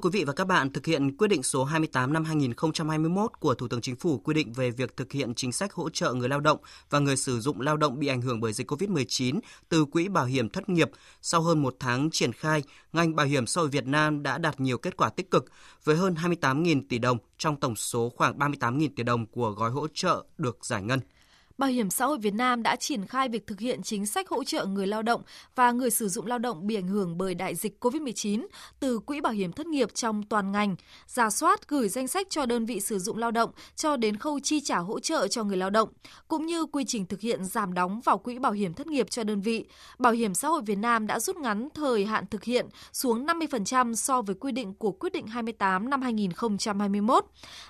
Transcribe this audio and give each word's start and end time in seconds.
Quý 0.00 0.10
vị 0.12 0.24
và 0.24 0.32
các 0.32 0.44
bạn, 0.44 0.72
thực 0.72 0.86
hiện 0.86 1.16
quyết 1.16 1.28
định 1.28 1.42
số 1.42 1.64
28 1.64 2.12
năm 2.12 2.24
2021 2.24 3.30
của 3.40 3.54
Thủ 3.54 3.68
tướng 3.68 3.80
Chính 3.80 3.96
phủ 3.96 4.18
quy 4.18 4.34
định 4.34 4.52
về 4.52 4.70
việc 4.70 4.96
thực 4.96 5.12
hiện 5.12 5.34
chính 5.34 5.52
sách 5.52 5.72
hỗ 5.72 5.90
trợ 5.90 6.12
người 6.12 6.28
lao 6.28 6.40
động 6.40 6.58
và 6.90 6.98
người 6.98 7.16
sử 7.16 7.40
dụng 7.40 7.60
lao 7.60 7.76
động 7.76 7.98
bị 7.98 8.06
ảnh 8.06 8.20
hưởng 8.20 8.40
bởi 8.40 8.52
dịch 8.52 8.70
COVID-19 8.70 9.40
từ 9.68 9.84
Quỹ 9.84 10.08
Bảo 10.08 10.24
hiểm 10.24 10.48
Thất 10.48 10.68
nghiệp, 10.68 10.90
sau 11.22 11.42
hơn 11.42 11.62
một 11.62 11.76
tháng 11.80 12.10
triển 12.10 12.32
khai, 12.32 12.62
ngành 12.92 13.16
Bảo 13.16 13.26
hiểm 13.26 13.46
xã 13.46 13.60
hội 13.60 13.70
Việt 13.70 13.86
Nam 13.86 14.22
đã 14.22 14.38
đạt 14.38 14.60
nhiều 14.60 14.78
kết 14.78 14.96
quả 14.96 15.10
tích 15.10 15.30
cực 15.30 15.44
với 15.84 15.96
hơn 15.96 16.14
28.000 16.14 16.82
tỷ 16.88 16.98
đồng 16.98 17.18
trong 17.38 17.60
tổng 17.60 17.76
số 17.76 18.12
khoảng 18.16 18.38
38.000 18.38 18.88
tỷ 18.96 19.02
đồng 19.02 19.26
của 19.26 19.50
gói 19.50 19.70
hỗ 19.70 19.86
trợ 19.94 20.24
được 20.38 20.64
giải 20.64 20.82
ngân. 20.82 21.00
Bảo 21.60 21.70
hiểm 21.70 21.90
xã 21.90 22.06
hội 22.06 22.18
Việt 22.18 22.34
Nam 22.34 22.62
đã 22.62 22.76
triển 22.76 23.06
khai 23.06 23.28
việc 23.28 23.46
thực 23.46 23.60
hiện 23.60 23.82
chính 23.82 24.06
sách 24.06 24.28
hỗ 24.28 24.44
trợ 24.44 24.66
người 24.66 24.86
lao 24.86 25.02
động 25.02 25.22
và 25.54 25.72
người 25.72 25.90
sử 25.90 26.08
dụng 26.08 26.26
lao 26.26 26.38
động 26.38 26.66
bị 26.66 26.74
ảnh 26.74 26.88
hưởng 26.88 27.18
bởi 27.18 27.34
đại 27.34 27.54
dịch 27.54 27.84
COVID-19 27.84 28.46
từ 28.80 28.98
Quỹ 28.98 29.20
Bảo 29.20 29.32
hiểm 29.32 29.52
thất 29.52 29.66
nghiệp 29.66 29.94
trong 29.94 30.22
toàn 30.22 30.52
ngành, 30.52 30.76
giả 31.06 31.30
soát 31.30 31.68
gửi 31.68 31.88
danh 31.88 32.08
sách 32.08 32.26
cho 32.30 32.46
đơn 32.46 32.66
vị 32.66 32.80
sử 32.80 32.98
dụng 32.98 33.18
lao 33.18 33.30
động 33.30 33.50
cho 33.76 33.96
đến 33.96 34.16
khâu 34.16 34.40
chi 34.40 34.60
trả 34.60 34.78
hỗ 34.78 35.00
trợ 35.00 35.28
cho 35.28 35.44
người 35.44 35.56
lao 35.56 35.70
động, 35.70 35.88
cũng 36.28 36.46
như 36.46 36.66
quy 36.66 36.84
trình 36.86 37.06
thực 37.06 37.20
hiện 37.20 37.44
giảm 37.44 37.74
đóng 37.74 38.00
vào 38.00 38.18
Quỹ 38.18 38.38
Bảo 38.38 38.52
hiểm 38.52 38.74
thất 38.74 38.86
nghiệp 38.86 39.10
cho 39.10 39.24
đơn 39.24 39.40
vị. 39.40 39.64
Bảo 39.98 40.12
hiểm 40.12 40.34
xã 40.34 40.48
hội 40.48 40.62
Việt 40.62 40.78
Nam 40.78 41.06
đã 41.06 41.20
rút 41.20 41.36
ngắn 41.36 41.68
thời 41.74 42.04
hạn 42.04 42.24
thực 42.30 42.44
hiện 42.44 42.66
xuống 42.92 43.26
50% 43.26 43.94
so 43.94 44.22
với 44.22 44.34
quy 44.40 44.52
định 44.52 44.74
của 44.74 44.92
quyết 44.92 45.12
định 45.12 45.26
28 45.26 45.90
năm 45.90 46.02
2021, 46.02 47.24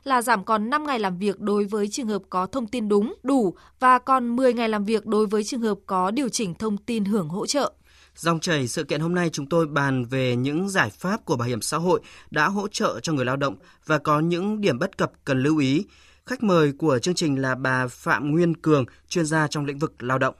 là 0.04 0.22
giảm 0.22 0.44
còn 0.44 0.70
5 0.70 0.86
ngày 0.86 0.98
làm 0.98 1.18
việc 1.18 1.40
đối 1.40 1.64
với 1.64 1.88
trường 1.88 2.08
hợp 2.08 2.22
có 2.30 2.46
thông 2.46 2.66
tin 2.66 2.88
đúng, 2.88 3.14
đủ 3.22 3.54
và 3.80 3.98
còn 3.98 4.36
10 4.36 4.54
ngày 4.54 4.68
làm 4.68 4.84
việc 4.84 5.06
đối 5.06 5.26
với 5.26 5.44
trường 5.44 5.60
hợp 5.60 5.78
có 5.86 6.10
điều 6.10 6.28
chỉnh 6.28 6.54
thông 6.54 6.76
tin 6.76 7.04
hưởng 7.04 7.28
hỗ 7.28 7.46
trợ. 7.46 7.72
Dòng 8.14 8.40
chảy 8.40 8.68
sự 8.68 8.84
kiện 8.84 9.00
hôm 9.00 9.14
nay 9.14 9.30
chúng 9.30 9.46
tôi 9.46 9.66
bàn 9.66 10.04
về 10.04 10.36
những 10.36 10.68
giải 10.68 10.90
pháp 10.90 11.24
của 11.24 11.36
bảo 11.36 11.48
hiểm 11.48 11.60
xã 11.60 11.76
hội 11.76 12.00
đã 12.30 12.48
hỗ 12.48 12.68
trợ 12.68 13.00
cho 13.02 13.12
người 13.12 13.24
lao 13.24 13.36
động 13.36 13.56
và 13.86 13.98
có 13.98 14.20
những 14.20 14.60
điểm 14.60 14.78
bất 14.78 14.98
cập 14.98 15.12
cần 15.24 15.42
lưu 15.42 15.58
ý. 15.58 15.84
Khách 16.26 16.42
mời 16.42 16.72
của 16.78 16.98
chương 16.98 17.14
trình 17.14 17.42
là 17.42 17.54
bà 17.54 17.86
Phạm 17.88 18.30
Nguyên 18.30 18.54
Cường, 18.54 18.84
chuyên 19.08 19.26
gia 19.26 19.46
trong 19.46 19.64
lĩnh 19.64 19.78
vực 19.78 20.02
lao 20.02 20.18
động. 20.18 20.34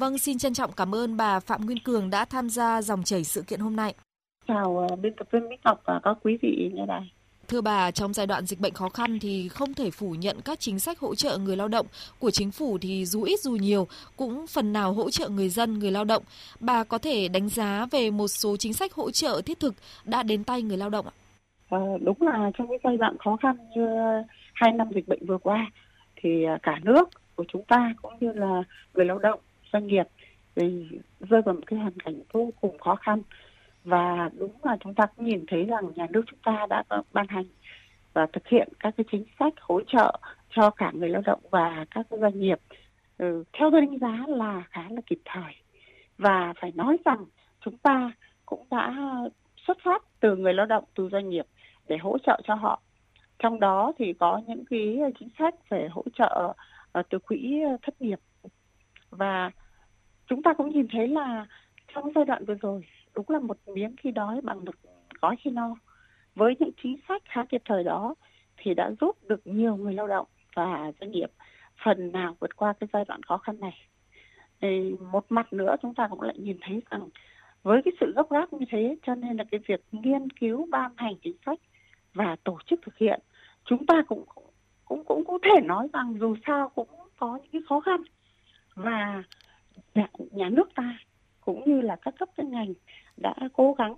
Vâng, 0.00 0.18
xin 0.18 0.38
trân 0.38 0.54
trọng 0.54 0.72
cảm 0.72 0.94
ơn 0.94 1.16
bà 1.16 1.40
Phạm 1.40 1.66
Nguyên 1.66 1.78
Cường 1.78 2.10
đã 2.10 2.24
tham 2.24 2.50
gia 2.50 2.82
dòng 2.82 3.02
chảy 3.02 3.24
sự 3.24 3.42
kiện 3.42 3.60
hôm 3.60 3.76
nay. 3.76 3.94
Chào 4.48 4.86
ờ, 4.90 4.96
biên 4.96 5.12
tập 5.16 5.28
viên 5.30 5.48
Mỹ 5.48 5.56
Ngọc 5.64 5.80
và 5.84 6.00
các 6.04 6.16
quý 6.22 6.38
vị 6.42 6.70
nghe 6.74 6.86
đài. 6.86 7.12
Thưa 7.48 7.60
bà, 7.60 7.90
trong 7.90 8.14
giai 8.14 8.26
đoạn 8.26 8.46
dịch 8.46 8.60
bệnh 8.60 8.72
khó 8.74 8.88
khăn 8.88 9.18
thì 9.18 9.48
không 9.48 9.74
thể 9.74 9.90
phủ 9.90 10.10
nhận 10.10 10.36
các 10.44 10.60
chính 10.60 10.78
sách 10.78 10.98
hỗ 10.98 11.14
trợ 11.14 11.38
người 11.38 11.56
lao 11.56 11.68
động 11.68 11.86
của 12.18 12.30
chính 12.30 12.50
phủ 12.50 12.78
thì 12.80 13.06
dù 13.06 13.22
ít 13.22 13.40
dù 13.40 13.52
nhiều 13.52 13.86
cũng 14.16 14.46
phần 14.46 14.72
nào 14.72 14.92
hỗ 14.92 15.10
trợ 15.10 15.28
người 15.28 15.48
dân, 15.48 15.78
người 15.78 15.90
lao 15.90 16.04
động. 16.04 16.22
Bà 16.60 16.84
có 16.84 16.98
thể 16.98 17.28
đánh 17.28 17.48
giá 17.48 17.86
về 17.90 18.10
một 18.10 18.28
số 18.28 18.56
chính 18.56 18.72
sách 18.72 18.92
hỗ 18.92 19.10
trợ 19.10 19.40
thiết 19.46 19.60
thực 19.60 19.74
đã 20.04 20.22
đến 20.22 20.44
tay 20.44 20.62
người 20.62 20.76
lao 20.76 20.90
động 20.90 21.06
ạ? 21.06 21.14
À, 21.70 21.78
đúng 22.00 22.22
là 22.22 22.50
trong 22.58 22.68
cái 22.68 22.78
giai 22.84 22.96
đoạn 22.96 23.16
khó 23.18 23.36
khăn 23.42 23.56
như 23.76 23.86
hai 24.54 24.72
năm 24.72 24.88
dịch 24.94 25.08
bệnh 25.08 25.26
vừa 25.26 25.38
qua 25.38 25.70
thì 26.16 26.44
à, 26.44 26.58
cả 26.62 26.80
nước 26.82 27.08
của 27.34 27.44
chúng 27.52 27.64
ta 27.64 27.94
cũng 28.02 28.12
như 28.20 28.32
là 28.32 28.62
người 28.94 29.04
lao 29.04 29.18
động, 29.18 29.40
doanh 29.72 29.86
nghiệp 29.86 30.06
thì 30.56 30.86
rơi 31.20 31.42
vào 31.42 31.54
một 31.54 31.60
cái 31.66 31.78
hoàn 31.78 31.92
cảnh 32.04 32.20
vô 32.32 32.50
cùng 32.60 32.78
khó 32.78 32.94
khăn 32.94 33.22
và 33.86 34.30
đúng 34.38 34.52
là 34.62 34.76
chúng 34.80 34.94
ta 34.94 35.06
cũng 35.06 35.26
nhìn 35.26 35.44
thấy 35.48 35.64
rằng 35.64 35.92
nhà 35.94 36.06
nước 36.10 36.22
chúng 36.26 36.38
ta 36.44 36.66
đã 36.70 36.82
ờ, 36.88 37.02
ban 37.12 37.26
hành 37.28 37.44
và 38.12 38.26
thực 38.32 38.48
hiện 38.48 38.68
các 38.80 38.94
cái 38.96 39.04
chính 39.10 39.24
sách 39.38 39.52
hỗ 39.60 39.80
trợ 39.80 40.18
cho 40.50 40.70
cả 40.70 40.90
người 40.94 41.08
lao 41.08 41.22
động 41.24 41.40
và 41.50 41.84
các 41.90 42.06
doanh 42.10 42.40
nghiệp. 42.40 42.58
Ừ, 43.18 43.44
theo 43.52 43.70
tôi 43.70 43.80
đánh 43.80 43.98
giá 43.98 44.24
là 44.28 44.62
khá 44.70 44.82
là 44.90 45.00
kịp 45.06 45.18
thời. 45.24 45.54
Và 46.18 46.52
phải 46.60 46.72
nói 46.74 46.96
rằng 47.04 47.24
chúng 47.64 47.78
ta 47.78 48.12
cũng 48.46 48.66
đã 48.70 48.94
xuất 49.66 49.78
phát 49.84 50.02
từ 50.20 50.36
người 50.36 50.54
lao 50.54 50.66
động 50.66 50.84
từ 50.94 51.08
doanh 51.12 51.28
nghiệp 51.28 51.46
để 51.88 51.96
hỗ 51.96 52.18
trợ 52.18 52.40
cho 52.44 52.54
họ. 52.54 52.80
Trong 53.38 53.60
đó 53.60 53.92
thì 53.98 54.12
có 54.12 54.40
những 54.46 54.64
cái 54.70 54.98
chính 55.18 55.28
sách 55.38 55.54
về 55.68 55.88
hỗ 55.90 56.02
trợ 56.14 56.52
ờ, 56.92 57.02
từ 57.10 57.18
quỹ 57.18 57.60
thất 57.82 58.02
nghiệp. 58.02 58.20
Và 59.10 59.50
chúng 60.26 60.42
ta 60.42 60.54
cũng 60.54 60.70
nhìn 60.70 60.86
thấy 60.92 61.08
là 61.08 61.46
trong 61.94 62.12
giai 62.14 62.24
đoạn 62.24 62.44
vừa 62.44 62.54
rồi 62.54 62.84
đúng 63.16 63.26
là 63.28 63.38
một 63.38 63.56
miếng 63.66 63.94
khi 63.96 64.10
đói 64.10 64.40
bằng 64.40 64.64
một 64.64 64.74
gói 65.20 65.36
khi 65.38 65.50
no. 65.50 65.74
Với 66.34 66.56
những 66.58 66.70
chính 66.82 66.96
sách 67.08 67.22
khá 67.24 67.44
kịp 67.44 67.62
thời 67.64 67.84
đó 67.84 68.14
thì 68.56 68.74
đã 68.74 68.90
giúp 69.00 69.16
được 69.22 69.46
nhiều 69.46 69.76
người 69.76 69.94
lao 69.94 70.06
động 70.06 70.26
và 70.54 70.92
doanh 71.00 71.10
nghiệp 71.10 71.30
phần 71.84 72.12
nào 72.12 72.36
vượt 72.40 72.56
qua 72.56 72.72
cái 72.80 72.88
giai 72.92 73.04
đoạn 73.08 73.22
khó 73.22 73.38
khăn 73.38 73.60
này. 73.60 73.78
Thì 74.60 74.94
một 75.12 75.24
mặt 75.28 75.52
nữa 75.52 75.76
chúng 75.82 75.94
ta 75.94 76.08
cũng 76.08 76.22
lại 76.22 76.38
nhìn 76.38 76.58
thấy 76.60 76.82
rằng 76.90 77.08
với 77.62 77.82
cái 77.84 77.92
sự 78.00 78.12
gấp 78.16 78.30
gáp 78.30 78.52
như 78.52 78.66
thế 78.70 78.96
cho 79.06 79.14
nên 79.14 79.36
là 79.36 79.44
cái 79.50 79.60
việc 79.66 79.80
nghiên 79.92 80.30
cứu 80.30 80.66
ban 80.70 80.92
hành 80.96 81.14
chính 81.22 81.36
sách 81.46 81.58
và 82.14 82.36
tổ 82.44 82.58
chức 82.66 82.80
thực 82.82 82.98
hiện 82.98 83.20
chúng 83.64 83.86
ta 83.86 84.02
cũng 84.08 84.24
cũng 84.84 85.04
cũng 85.04 85.24
có 85.24 85.38
thể 85.42 85.60
nói 85.64 85.88
rằng 85.92 86.16
dù 86.20 86.36
sao 86.46 86.68
cũng 86.68 86.88
có 87.16 87.36
những 87.36 87.52
cái 87.52 87.60
khó 87.68 87.80
khăn. 87.80 88.02
Và 88.74 89.22
nhà, 89.94 90.06
nhà 90.30 90.48
nước 90.48 90.74
ta 90.74 90.98
cũng 91.46 91.62
như 91.66 91.80
là 91.80 91.96
các 91.96 92.14
cấp 92.18 92.28
các 92.36 92.46
ngành 92.46 92.74
đã 93.16 93.34
cố 93.52 93.72
gắng 93.72 93.94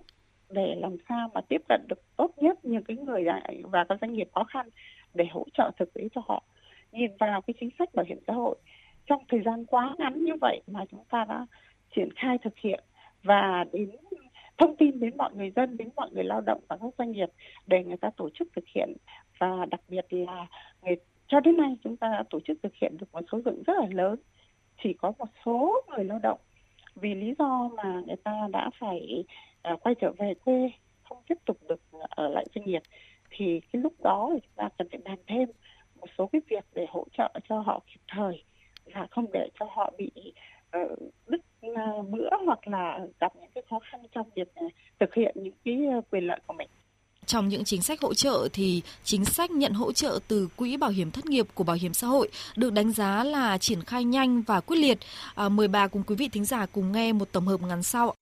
để 0.51 0.75
làm 0.81 0.97
sao 1.09 1.31
mà 1.35 1.41
tiếp 1.49 1.63
cận 1.69 1.81
được 1.89 2.17
tốt 2.17 2.31
nhất 2.37 2.65
những 2.65 2.85
cái 2.85 2.97
người 2.97 3.25
và 3.63 3.85
các 3.89 3.99
doanh 4.01 4.13
nghiệp 4.13 4.29
khó 4.35 4.45
khăn 4.45 4.69
để 5.15 5.25
hỗ 5.31 5.45
trợ 5.55 5.71
thực 5.79 5.95
tế 5.95 6.09
cho 6.15 6.21
họ. 6.27 6.43
Nhìn 6.93 7.11
vào 7.19 7.43
cái 7.43 7.55
chính 7.61 7.71
sách 7.79 7.95
bảo 7.95 8.05
hiểm 8.09 8.19
xã 8.27 8.33
hội 8.33 8.57
trong 9.07 9.23
thời 9.29 9.41
gian 9.45 9.65
quá 9.65 9.95
ngắn 9.99 10.25
như 10.25 10.33
vậy 10.41 10.61
mà 10.67 10.85
chúng 10.91 11.05
ta 11.11 11.25
đã 11.29 11.47
triển 11.97 12.09
khai 12.17 12.39
thực 12.39 12.59
hiện 12.59 12.85
và 13.23 13.65
đến 13.73 13.91
thông 14.59 14.77
tin 14.77 15.01
đến 15.01 15.17
mọi 15.17 15.31
người 15.35 15.53
dân 15.57 15.77
đến 15.77 15.89
mọi 15.97 16.11
người 16.11 16.25
lao 16.25 16.41
động 16.41 16.61
và 16.69 16.77
các 16.77 16.95
doanh 16.99 17.13
nghiệp 17.13 17.29
để 17.67 17.85
người 17.85 17.97
ta 17.97 18.11
tổ 18.17 18.31
chức 18.35 18.49
thực 18.57 18.65
hiện. 18.75 18.93
Và 19.39 19.67
đặc 19.71 19.81
biệt 19.89 20.07
là 20.11 20.47
người, 20.83 20.97
cho 21.29 21.41
đến 21.41 21.57
nay 21.57 21.77
chúng 21.85 21.97
ta 21.97 22.09
đã 22.09 22.25
tổ 22.31 22.41
chức 22.41 22.59
thực 22.63 22.75
hiện 22.75 22.97
được 23.01 23.07
một 23.13 23.21
số 23.33 23.41
lượng 23.45 23.63
rất 23.67 23.75
là 23.81 23.87
lớn. 23.91 24.19
Chỉ 24.83 24.93
có 24.93 25.13
một 25.19 25.29
số 25.45 25.83
người 25.89 26.05
lao 26.05 26.19
động 26.23 26.41
vì 27.01 27.15
lý 27.15 27.35
do 27.39 27.71
mà 27.77 28.03
người 28.07 28.17
ta 28.17 28.49
đã 28.53 28.71
phải 28.79 29.25
uh, 29.73 29.83
quay 29.83 29.95
trở 29.95 30.13
về 30.19 30.35
quê 30.45 30.71
không 31.09 31.19
tiếp 31.29 31.39
tục 31.45 31.59
được 31.69 31.81
ở 32.11 32.29
lại 32.29 32.47
doanh 32.55 32.65
nghiệp 32.65 32.83
thì 33.31 33.61
cái 33.73 33.83
lúc 33.83 33.93
đó 34.03 34.31
thì 34.33 34.41
chúng 34.41 34.55
ta 34.57 34.69
cần 34.79 34.89
phải 34.91 35.01
làm 35.05 35.19
thêm 35.27 35.49
một 36.01 36.07
số 36.19 36.27
cái 36.27 36.41
việc 36.49 36.65
để 36.75 36.87
hỗ 36.89 37.05
trợ 37.19 37.31
cho 37.49 37.61
họ 37.61 37.81
kịp 37.87 38.01
thời 38.09 38.43
và 38.95 39.07
không 39.11 39.27
để 39.33 39.49
cho 39.61 39.67
họ 39.71 39.93
bị 39.99 40.11
uh, 40.77 40.99
đứt 41.27 41.41
uh, 41.67 42.09
bữa 42.09 42.31
hoặc 42.47 42.69
là 42.69 43.07
gặp 43.21 43.37
những 43.37 43.51
cái 43.55 43.65
khó 43.71 43.79
khăn 43.79 44.01
trong 44.13 44.31
việc 44.35 44.49
uh, 44.65 44.73
thực 44.99 45.15
hiện 45.15 45.37
những 45.39 45.55
cái 45.65 45.87
ờ, 45.93 46.01
quyền 46.11 46.27
lợi 46.27 46.41
của 46.47 46.53
mình. 46.53 46.69
Trong 47.29 47.49
những 47.49 47.65
chính 47.65 47.83
sách 47.83 48.01
hỗ 48.01 48.15
trợ 48.15 48.49
thì 48.53 48.83
chính 49.05 49.25
sách 49.25 49.51
nhận 49.51 49.73
hỗ 49.73 49.93
trợ 49.93 50.19
từ 50.29 50.49
quỹ 50.57 50.77
bảo 50.77 50.91
hiểm 50.91 51.11
thất 51.11 51.27
nghiệp 51.27 51.47
của 51.55 51.65
bảo 51.65 51.77
hiểm 51.77 51.95
xã 51.95 52.07
hội 52.07 52.29
được 52.57 52.73
đánh 52.73 52.93
giá 52.93 53.25
là 53.25 53.59
triển 53.59 53.83
khai 53.83 54.05
nhanh 54.05 54.43
và 54.43 54.61
quyết 54.61 54.77
liệt. 54.77 54.99
À, 55.35 55.49
mời 55.49 55.69
bà 55.69 55.87
cùng 55.87 56.03
quý 56.03 56.15
vị 56.15 56.29
thính 56.29 56.45
giả 56.45 56.67
cùng 56.67 56.93
nghe 56.93 57.13
một 57.13 57.29
tổng 57.33 57.47
hợp 57.47 57.63
ngắn 57.63 57.83
sau. 57.83 58.15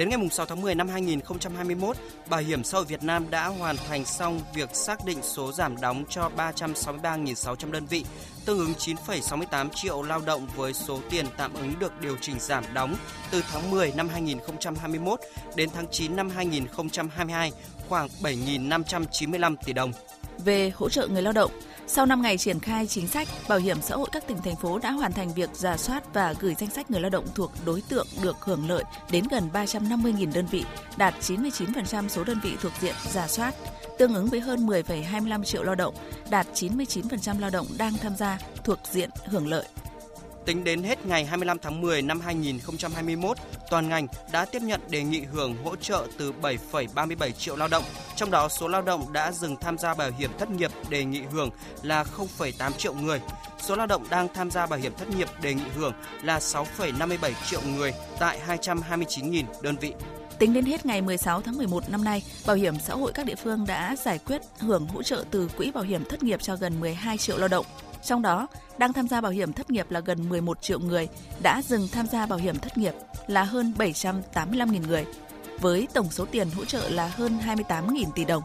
Đến 0.00 0.08
ngày 0.08 0.18
6 0.30 0.46
tháng 0.46 0.60
10 0.60 0.74
năm 0.74 0.88
2021, 0.88 1.96
Bảo 2.28 2.40
hiểm 2.40 2.64
xã 2.64 2.78
hội 2.78 2.84
Việt 2.84 3.02
Nam 3.02 3.30
đã 3.30 3.46
hoàn 3.46 3.76
thành 3.76 4.04
xong 4.04 4.40
việc 4.54 4.68
xác 4.72 5.04
định 5.04 5.18
số 5.22 5.52
giảm 5.52 5.80
đóng 5.80 6.04
cho 6.08 6.30
363.600 6.36 7.70
đơn 7.70 7.86
vị, 7.86 8.04
tương 8.44 8.58
ứng 8.58 8.72
9,68 8.72 9.68
triệu 9.74 10.02
lao 10.02 10.20
động 10.26 10.46
với 10.56 10.72
số 10.72 11.00
tiền 11.10 11.26
tạm 11.36 11.54
ứng 11.54 11.78
được 11.78 11.92
điều 12.00 12.16
chỉnh 12.20 12.36
giảm 12.40 12.64
đóng 12.74 12.96
từ 13.30 13.42
tháng 13.52 13.70
10 13.70 13.92
năm 13.96 14.08
2021 14.08 15.20
đến 15.56 15.68
tháng 15.74 15.86
9 15.90 16.16
năm 16.16 16.30
2022, 16.30 17.52
khoảng 17.88 18.08
7.595 18.22 19.56
tỷ 19.64 19.72
đồng. 19.72 19.92
Về 20.44 20.72
hỗ 20.74 20.88
trợ 20.88 21.06
người 21.06 21.22
lao 21.22 21.32
động, 21.32 21.50
sau 21.92 22.06
5 22.06 22.22
ngày 22.22 22.38
triển 22.38 22.60
khai 22.60 22.86
chính 22.86 23.06
sách, 23.06 23.28
Bảo 23.48 23.58
hiểm 23.58 23.76
xã 23.82 23.96
hội 23.96 24.08
các 24.12 24.26
tỉnh 24.26 24.36
thành 24.44 24.56
phố 24.56 24.78
đã 24.78 24.90
hoàn 24.90 25.12
thành 25.12 25.34
việc 25.34 25.50
giả 25.52 25.76
soát 25.76 26.14
và 26.14 26.34
gửi 26.40 26.54
danh 26.54 26.70
sách 26.70 26.90
người 26.90 27.00
lao 27.00 27.10
động 27.10 27.24
thuộc 27.34 27.52
đối 27.66 27.82
tượng 27.88 28.06
được 28.22 28.36
hưởng 28.40 28.68
lợi 28.68 28.84
đến 29.10 29.24
gần 29.30 29.48
350.000 29.52 30.32
đơn 30.34 30.46
vị, 30.50 30.64
đạt 30.96 31.14
99% 31.20 32.08
số 32.08 32.24
đơn 32.24 32.40
vị 32.42 32.56
thuộc 32.60 32.72
diện 32.80 32.94
giả 33.10 33.28
soát, 33.28 33.54
tương 33.98 34.14
ứng 34.14 34.26
với 34.26 34.40
hơn 34.40 34.66
10,25 34.66 35.44
triệu 35.44 35.62
lao 35.62 35.74
động, 35.74 35.94
đạt 36.30 36.46
99% 36.54 37.40
lao 37.40 37.50
động 37.50 37.66
đang 37.78 37.92
tham 37.92 38.16
gia 38.16 38.38
thuộc 38.64 38.78
diện 38.90 39.10
hưởng 39.26 39.48
lợi. 39.48 39.64
Tính 40.44 40.64
đến 40.64 40.82
hết 40.82 41.06
ngày 41.06 41.24
25 41.24 41.58
tháng 41.58 41.80
10 41.80 42.02
năm 42.02 42.20
2021, 42.20 43.36
toàn 43.70 43.88
ngành 43.88 44.06
đã 44.32 44.44
tiếp 44.44 44.62
nhận 44.62 44.80
đề 44.90 45.02
nghị 45.02 45.20
hưởng 45.20 45.56
hỗ 45.64 45.76
trợ 45.76 46.06
từ 46.18 46.32
7,37 46.42 47.30
triệu 47.30 47.56
lao 47.56 47.68
động, 47.68 47.84
trong 48.16 48.30
đó 48.30 48.48
số 48.48 48.68
lao 48.68 48.82
động 48.82 49.12
đã 49.12 49.32
dừng 49.32 49.56
tham 49.56 49.78
gia 49.78 49.94
bảo 49.94 50.10
hiểm 50.18 50.30
thất 50.38 50.50
nghiệp 50.50 50.70
đề 50.88 51.04
nghị 51.04 51.22
hưởng 51.32 51.50
là 51.82 52.04
0,8 52.16 52.72
triệu 52.72 52.94
người. 52.94 53.20
Số 53.58 53.76
lao 53.76 53.86
động 53.86 54.06
đang 54.10 54.28
tham 54.34 54.50
gia 54.50 54.66
bảo 54.66 54.78
hiểm 54.78 54.92
thất 54.98 55.08
nghiệp 55.10 55.28
đề 55.42 55.54
nghị 55.54 55.68
hưởng 55.74 55.92
là 56.22 56.38
6,57 56.38 57.32
triệu 57.50 57.60
người 57.76 57.92
tại 58.18 58.40
229.000 58.46 59.44
đơn 59.62 59.76
vị. 59.80 59.92
Tính 60.38 60.52
đến 60.52 60.64
hết 60.64 60.86
ngày 60.86 61.02
16 61.02 61.40
tháng 61.40 61.56
11 61.56 61.90
năm 61.90 62.04
nay, 62.04 62.22
Bảo 62.46 62.56
hiểm 62.56 62.74
xã 62.86 62.94
hội 62.94 63.12
các 63.12 63.26
địa 63.26 63.34
phương 63.34 63.64
đã 63.66 63.96
giải 64.04 64.18
quyết 64.18 64.42
hưởng 64.58 64.86
hỗ 64.86 65.02
trợ 65.02 65.24
từ 65.30 65.48
Quỹ 65.56 65.70
Bảo 65.70 65.84
hiểm 65.84 66.04
thất 66.04 66.22
nghiệp 66.22 66.42
cho 66.42 66.56
gần 66.56 66.80
12 66.80 67.18
triệu 67.18 67.38
lao 67.38 67.48
động. 67.48 67.66
Trong 68.02 68.22
đó, 68.22 68.48
đang 68.78 68.92
tham 68.92 69.08
gia 69.08 69.20
bảo 69.20 69.32
hiểm 69.32 69.52
thất 69.52 69.70
nghiệp 69.70 69.90
là 69.90 70.00
gần 70.00 70.28
11 70.28 70.62
triệu 70.62 70.78
người, 70.78 71.08
đã 71.42 71.62
dừng 71.62 71.88
tham 71.92 72.06
gia 72.06 72.26
bảo 72.26 72.38
hiểm 72.38 72.58
thất 72.58 72.78
nghiệp 72.78 72.94
là 73.26 73.44
hơn 73.44 73.72
785.000 73.78 74.86
người, 74.86 75.06
với 75.60 75.88
tổng 75.92 76.10
số 76.10 76.24
tiền 76.30 76.50
hỗ 76.50 76.64
trợ 76.64 76.88
là 76.88 77.08
hơn 77.08 77.38
28.000 77.46 78.04
tỷ 78.14 78.24
đồng. 78.24 78.42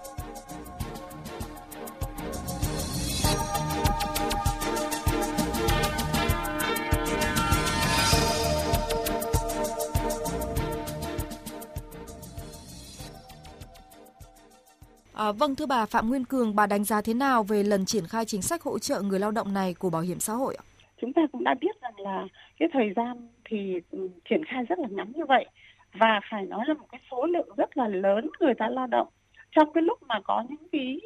À, 15.25 15.31
vâng 15.31 15.55
thưa 15.55 15.65
bà 15.65 15.85
Phạm 15.85 16.09
Nguyên 16.09 16.25
Cường, 16.25 16.55
bà 16.55 16.67
đánh 16.67 16.83
giá 16.83 17.01
thế 17.01 17.13
nào 17.13 17.43
về 17.43 17.63
lần 17.63 17.85
triển 17.85 18.03
khai 18.07 18.25
chính 18.25 18.41
sách 18.41 18.61
hỗ 18.61 18.79
trợ 18.79 19.01
người 19.01 19.19
lao 19.19 19.31
động 19.31 19.53
này 19.53 19.75
của 19.79 19.89
Bảo 19.89 20.01
hiểm 20.01 20.19
xã 20.19 20.33
hội 20.33 20.55
ạ? 20.55 20.63
Chúng 21.01 21.13
ta 21.13 21.21
cũng 21.31 21.43
đã 21.43 21.55
biết 21.61 21.81
rằng 21.81 21.99
là 21.99 22.27
cái 22.59 22.69
thời 22.73 22.93
gian 22.95 23.27
thì 23.45 23.81
ừ, 23.91 24.09
triển 24.29 24.45
khai 24.45 24.63
rất 24.69 24.79
là 24.79 24.87
ngắn 24.91 25.11
như 25.15 25.25
vậy 25.25 25.45
và 25.93 26.19
phải 26.31 26.45
nói 26.45 26.65
là 26.67 26.73
một 26.73 26.85
cái 26.91 27.01
số 27.11 27.25
lượng 27.25 27.49
rất 27.57 27.77
là 27.77 27.87
lớn 27.87 28.29
người 28.39 28.53
ta 28.53 28.69
lao 28.69 28.87
động 28.87 29.07
trong 29.51 29.73
cái 29.73 29.83
lúc 29.83 30.03
mà 30.03 30.19
có 30.23 30.43
những 30.49 30.67
cái 30.71 30.99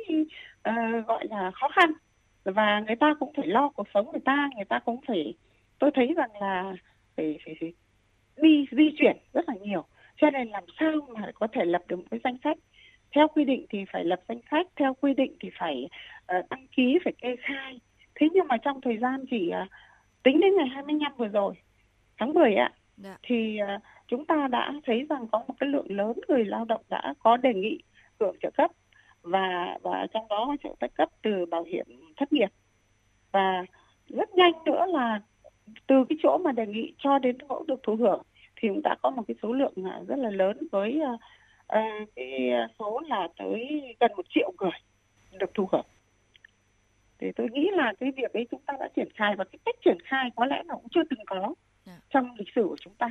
uh, 0.69 1.07
gọi 1.07 1.27
là 1.29 1.51
khó 1.53 1.69
khăn 1.75 1.93
và 2.43 2.83
người 2.87 2.95
ta 2.95 3.15
cũng 3.19 3.33
phải 3.37 3.47
lo 3.47 3.69
cuộc 3.69 3.87
sống 3.93 4.11
người 4.11 4.21
ta 4.25 4.49
người 4.55 4.65
ta 4.65 4.79
cũng 4.79 4.99
phải 5.07 5.33
tôi 5.79 5.91
thấy 5.93 6.13
rằng 6.15 6.31
là 6.41 6.73
phải 7.17 7.39
phải, 7.45 7.55
phải 7.59 7.73
đi 8.41 8.65
di 8.71 8.89
chuyển 8.99 9.17
rất 9.33 9.49
là 9.49 9.55
nhiều 9.61 9.83
cho 10.21 10.29
nên 10.29 10.49
làm 10.49 10.63
sao 10.79 10.91
mà 11.09 11.31
có 11.33 11.47
thể 11.53 11.65
lập 11.65 11.81
được 11.87 11.95
một 11.95 12.05
cái 12.11 12.19
danh 12.23 12.37
sách 12.43 12.57
theo 13.15 13.27
quy 13.27 13.45
định 13.45 13.65
thì 13.69 13.85
phải 13.93 14.05
lập 14.05 14.19
danh 14.27 14.39
sách 14.51 14.67
theo 14.75 14.93
quy 14.93 15.13
định 15.13 15.35
thì 15.39 15.49
phải 15.59 15.89
uh, 16.37 16.49
đăng 16.49 16.67
ký 16.67 16.99
phải 17.03 17.13
kê 17.21 17.35
khai 17.39 17.79
thế 18.15 18.27
nhưng 18.33 18.47
mà 18.47 18.57
trong 18.57 18.81
thời 18.81 18.97
gian 18.97 19.25
chỉ 19.31 19.51
uh, 19.63 19.67
tính 20.23 20.39
đến 20.39 20.55
ngày 20.57 20.67
25 20.67 21.11
vừa 21.17 21.27
rồi 21.27 21.53
tháng 22.17 22.33
10 22.33 22.55
ạ 22.55 22.71
dạ. 22.97 23.17
thì 23.23 23.59
uh, 23.75 23.81
chúng 24.07 24.25
ta 24.25 24.47
đã 24.51 24.73
thấy 24.85 25.05
rằng 25.09 25.27
có 25.31 25.43
một 25.47 25.53
cái 25.59 25.69
lượng 25.69 25.91
lớn 25.97 26.13
người 26.27 26.45
lao 26.45 26.65
động 26.65 26.81
đã 26.89 27.13
có 27.19 27.37
đề 27.37 27.53
nghị 27.53 27.79
hưởng 28.19 28.35
trợ 28.41 28.51
cấp 28.57 28.71
và 29.21 29.77
và 29.81 30.07
trong 30.13 30.27
đó 30.29 30.55
trợ 30.63 30.87
cấp 30.95 31.09
từ 31.21 31.45
bảo 31.45 31.63
hiểm 31.63 31.85
thất 32.17 32.33
nghiệp 32.33 32.49
và 33.31 33.65
rất 34.09 34.29
nhanh 34.35 34.53
nữa 34.65 34.85
là 34.89 35.21
từ 35.87 36.05
cái 36.09 36.17
chỗ 36.23 36.37
mà 36.37 36.51
đề 36.51 36.67
nghị 36.67 36.93
cho 36.97 37.19
đến 37.19 37.37
chỗ 37.49 37.63
được 37.67 37.83
thụ 37.83 37.95
hưởng 37.95 38.21
thì 38.55 38.67
cũng 38.67 38.81
đã 38.83 38.95
có 39.01 39.09
một 39.09 39.23
cái 39.27 39.35
số 39.41 39.53
lượng 39.53 39.73
rất 40.07 40.19
là 40.19 40.29
lớn 40.29 40.57
với 40.71 41.01
cái 42.15 42.51
số 42.79 42.99
là 43.07 43.27
tới 43.37 43.81
gần 43.99 44.11
một 44.17 44.25
triệu 44.35 44.51
người 44.59 44.71
được 45.39 45.51
thu 45.53 45.69
hưởng 45.71 45.85
thì 47.21 47.27
tôi 47.35 47.47
nghĩ 47.53 47.69
là 47.71 47.93
cái 47.99 48.11
việc 48.17 48.33
ấy 48.33 48.47
chúng 48.51 48.61
ta 48.67 48.73
đã 48.79 48.89
triển 48.95 49.07
khai 49.15 49.35
và 49.37 49.43
cái 49.43 49.59
cách 49.65 49.75
triển 49.85 49.97
khai 50.09 50.29
có 50.35 50.45
lẽ 50.45 50.63
là 50.65 50.73
cũng 50.73 50.87
chưa 50.91 51.01
từng 51.09 51.19
có 51.25 51.53
dạ. 51.85 51.93
trong 52.13 52.35
lịch 52.37 52.47
sử 52.55 52.65
của 52.69 52.75
chúng 52.81 52.93
ta. 52.93 53.07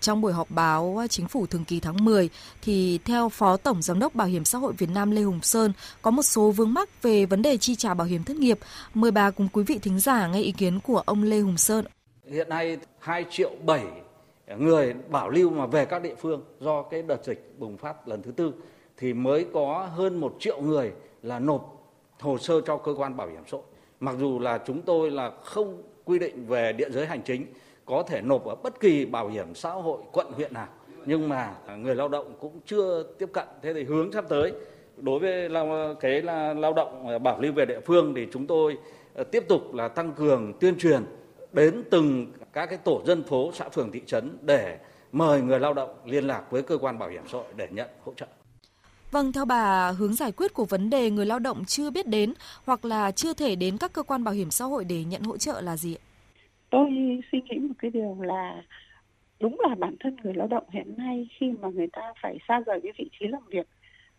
Trong 0.00 0.20
buổi 0.20 0.32
họp 0.32 0.50
báo 0.50 1.02
chính 1.10 1.28
phủ 1.28 1.46
thường 1.46 1.64
kỳ 1.64 1.80
tháng 1.80 2.04
10 2.04 2.30
thì 2.62 2.98
theo 3.04 3.28
Phó 3.28 3.56
Tổng 3.56 3.82
Giám 3.82 3.98
đốc 3.98 4.14
Bảo 4.14 4.26
hiểm 4.26 4.44
xã 4.44 4.58
hội 4.58 4.72
Việt 4.78 4.90
Nam 4.94 5.10
Lê 5.10 5.22
Hùng 5.22 5.40
Sơn 5.42 5.72
có 6.02 6.10
một 6.10 6.22
số 6.22 6.50
vướng 6.50 6.74
mắc 6.74 7.02
về 7.02 7.26
vấn 7.26 7.42
đề 7.42 7.56
chi 7.56 7.74
trả 7.74 7.94
bảo 7.94 8.06
hiểm 8.06 8.24
thất 8.24 8.36
nghiệp. 8.36 8.58
Mời 8.94 9.10
bà 9.10 9.30
cùng 9.30 9.48
quý 9.52 9.64
vị 9.66 9.78
thính 9.82 9.98
giả 9.98 10.26
nghe 10.26 10.40
ý 10.40 10.52
kiến 10.52 10.80
của 10.80 10.98
ông 11.06 11.22
Lê 11.22 11.38
Hùng 11.38 11.56
Sơn. 11.56 11.84
Hiện 12.30 12.48
nay 12.48 12.76
2 12.98 13.24
triệu 13.30 13.50
7 13.66 13.84
người 14.58 14.94
bảo 15.08 15.30
lưu 15.30 15.50
mà 15.50 15.66
về 15.66 15.84
các 15.84 16.02
địa 16.02 16.14
phương 16.14 16.42
do 16.60 16.82
cái 16.82 17.02
đợt 17.02 17.24
dịch 17.24 17.54
bùng 17.58 17.76
phát 17.76 18.08
lần 18.08 18.22
thứ 18.22 18.32
tư 18.32 18.52
thì 18.96 19.14
mới 19.14 19.46
có 19.52 19.88
hơn 19.94 20.20
một 20.20 20.36
triệu 20.38 20.60
người 20.60 20.92
là 21.22 21.38
nộp 21.38 21.90
hồ 22.20 22.38
sơ 22.38 22.60
cho 22.60 22.76
cơ 22.76 22.94
quan 22.94 23.16
bảo 23.16 23.28
hiểm 23.28 23.42
xã 23.46 23.56
hội. 23.56 23.66
Mặc 24.00 24.14
dù 24.18 24.38
là 24.38 24.58
chúng 24.66 24.82
tôi 24.82 25.10
là 25.10 25.30
không 25.44 25.82
quy 26.04 26.18
định 26.18 26.46
về 26.46 26.72
địa 26.72 26.90
giới 26.90 27.06
hành 27.06 27.22
chính, 27.22 27.46
có 27.84 28.02
thể 28.02 28.20
nộp 28.20 28.44
ở 28.44 28.54
bất 28.54 28.80
kỳ 28.80 29.06
bảo 29.06 29.28
hiểm 29.28 29.54
xã 29.54 29.70
hội 29.70 30.00
quận, 30.12 30.26
huyện 30.32 30.54
nào, 30.54 30.68
nhưng 31.06 31.28
mà 31.28 31.54
người 31.78 31.94
lao 31.94 32.08
động 32.08 32.34
cũng 32.40 32.60
chưa 32.66 33.02
tiếp 33.18 33.28
cận 33.32 33.46
thế 33.62 33.74
thì 33.74 33.84
hướng 33.84 34.12
sắp 34.12 34.24
tới, 34.28 34.52
đối 34.96 35.18
với 35.18 35.48
cái 36.00 36.22
là 36.22 36.54
lao 36.54 36.72
động 36.72 37.22
bảo 37.22 37.40
lưu 37.40 37.52
về 37.52 37.66
địa 37.66 37.80
phương 37.80 38.14
thì 38.16 38.26
chúng 38.32 38.46
tôi 38.46 38.78
ờ, 39.14 39.24
tiếp 39.24 39.44
tục 39.48 39.74
là 39.74 39.88
tăng 39.88 40.12
cường 40.12 40.52
tuyên 40.60 40.78
truyền 40.78 41.02
đến 41.52 41.84
từng 41.90 42.32
các 42.52 42.66
cái 42.66 42.78
tổ 42.78 43.02
dân 43.06 43.22
phố, 43.22 43.50
xã 43.52 43.68
phường, 43.68 43.92
thị 43.92 44.02
trấn 44.06 44.36
để 44.42 44.78
mời 45.12 45.42
người 45.42 45.60
lao 45.60 45.74
động 45.74 45.90
liên 46.04 46.24
lạc 46.24 46.50
với 46.50 46.62
cơ 46.62 46.78
quan 46.78 46.98
bảo 46.98 47.08
hiểm 47.08 47.22
xã 47.26 47.38
hội 47.38 47.52
để 47.56 47.68
nhận 47.70 47.88
hỗ 48.04 48.14
trợ. 48.14 48.26
Vâng, 49.10 49.32
theo 49.32 49.44
bà, 49.44 49.90
hướng 49.90 50.14
giải 50.14 50.32
quyết 50.32 50.54
của 50.54 50.64
vấn 50.64 50.90
đề 50.90 51.10
người 51.10 51.26
lao 51.26 51.38
động 51.38 51.64
chưa 51.64 51.90
biết 51.90 52.06
đến 52.06 52.34
hoặc 52.64 52.84
là 52.84 53.10
chưa 53.10 53.34
thể 53.34 53.56
đến 53.56 53.76
các 53.80 53.92
cơ 53.92 54.02
quan 54.02 54.24
bảo 54.24 54.34
hiểm 54.34 54.50
xã 54.50 54.64
hội 54.64 54.84
để 54.84 55.04
nhận 55.04 55.22
hỗ 55.22 55.36
trợ 55.36 55.60
là 55.60 55.76
gì? 55.76 55.96
Tôi 56.70 56.90
suy 57.32 57.40
nghĩ 57.40 57.58
một 57.58 57.74
cái 57.78 57.90
điều 57.90 58.16
là 58.22 58.62
đúng 59.40 59.60
là 59.60 59.74
bản 59.74 59.96
thân 60.00 60.16
người 60.22 60.34
lao 60.34 60.46
động 60.46 60.64
hiện 60.70 60.94
nay 60.96 61.28
khi 61.38 61.52
mà 61.60 61.68
người 61.68 61.86
ta 61.92 62.12
phải 62.22 62.38
xa 62.48 62.60
rời 62.66 62.80
cái 62.82 62.92
vị 62.98 63.10
trí 63.20 63.26
làm 63.26 63.42
việc 63.46 63.66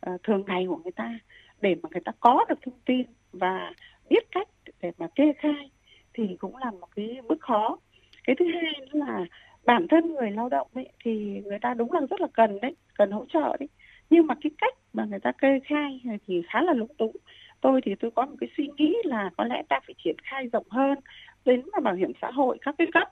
uh, 0.09 0.23
thường 0.23 0.43
ngày 0.47 0.65
của 0.69 0.77
người 0.83 0.91
ta 0.91 1.19
để 1.61 1.75
mà 1.83 1.89
người 1.91 2.01
ta 2.05 2.11
có 2.19 2.45
được 2.49 2.59
thông 2.65 2.79
tin 2.85 3.03
và 3.31 3.73
biết 4.09 4.31
cách 4.31 4.47
để 4.81 4.91
mà 4.97 5.07
kê 5.15 5.33
khai 5.37 5.69
thì 6.13 6.35
cũng 6.39 6.57
là 6.57 6.71
một 6.71 6.87
cái 6.95 7.19
bước 7.27 7.41
khó. 7.41 7.77
Cái 8.23 8.35
thứ 8.39 8.45
hai 8.53 8.73
nữa 8.79 8.99
là 9.05 9.25
bản 9.65 9.87
thân 9.87 10.15
người 10.15 10.31
lao 10.31 10.49
động 10.49 10.67
ấy 10.73 10.89
thì 11.03 11.41
người 11.45 11.59
ta 11.59 11.73
đúng 11.73 11.91
là 11.91 12.01
rất 12.09 12.21
là 12.21 12.27
cần 12.33 12.59
đấy 12.61 12.75
cần 12.97 13.11
hỗ 13.11 13.25
trợ 13.25 13.57
đấy. 13.59 13.69
Nhưng 14.09 14.27
mà 14.27 14.35
cái 14.41 14.51
cách 14.57 14.73
mà 14.93 15.05
người 15.05 15.19
ta 15.19 15.31
kê 15.31 15.59
khai 15.65 16.01
thì 16.27 16.41
khá 16.49 16.61
là 16.61 16.73
lúng 16.73 16.93
túng. 16.97 17.15
Tôi 17.61 17.81
thì 17.85 17.95
tôi 17.95 18.11
có 18.11 18.25
một 18.25 18.35
cái 18.39 18.49
suy 18.57 18.69
nghĩ 18.77 18.95
là 19.03 19.29
có 19.37 19.43
lẽ 19.43 19.63
ta 19.69 19.79
phải 19.87 19.95
triển 20.03 20.15
khai 20.23 20.47
rộng 20.53 20.69
hơn 20.69 20.99
đến 21.45 21.61
mà 21.71 21.79
bảo 21.79 21.93
hiểm 21.93 22.11
xã 22.21 22.31
hội 22.31 22.57
các 22.61 22.75
cái 22.77 22.87
cấp. 22.93 23.07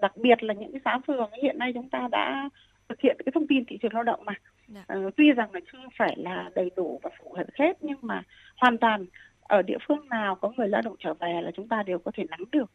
Đặc 0.00 0.16
biệt 0.16 0.42
là 0.42 0.54
những 0.54 0.72
cái 0.72 0.80
xã 0.84 0.98
phường 1.06 1.30
hiện 1.42 1.58
nay 1.58 1.72
chúng 1.74 1.88
ta 1.88 2.08
đã 2.10 2.48
thực 2.88 3.00
hiện 3.00 3.16
cái 3.24 3.32
thông 3.34 3.46
tin 3.46 3.64
thị 3.64 3.78
trường 3.82 3.94
lao 3.94 4.02
động 4.02 4.20
mà. 4.24 4.34
Ờ, 4.86 5.10
tuy 5.16 5.32
rằng 5.32 5.52
là 5.52 5.60
chưa 5.72 5.78
phải 5.96 6.16
là 6.16 6.50
đầy 6.54 6.70
đủ 6.76 7.00
và 7.02 7.10
phù 7.18 7.32
hợp 7.32 7.46
hết 7.58 7.76
nhưng 7.80 7.98
mà 8.02 8.22
hoàn 8.56 8.78
toàn 8.78 9.06
ở 9.42 9.62
địa 9.62 9.78
phương 9.88 10.08
nào 10.08 10.34
có 10.34 10.52
người 10.56 10.68
lao 10.68 10.82
động 10.82 10.96
trở 10.98 11.14
về 11.14 11.40
là 11.42 11.50
chúng 11.56 11.68
ta 11.68 11.82
đều 11.82 11.98
có 11.98 12.10
thể 12.14 12.24
nắm 12.30 12.44
được 12.52 12.70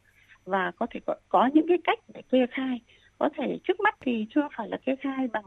và 0.45 0.71
có 0.71 0.87
thể 0.89 0.99
có, 1.05 1.15
có 1.29 1.49
những 1.53 1.67
cái 1.67 1.77
cách 1.83 1.99
để 2.13 2.21
kê 2.31 2.45
khai. 2.51 2.81
Có 3.19 3.29
thể 3.37 3.57
trước 3.63 3.79
mắt 3.79 3.95
thì 4.01 4.25
chưa 4.35 4.47
phải 4.57 4.69
là 4.69 4.77
kê 4.77 4.95
khai 4.95 5.27
bằng 5.33 5.43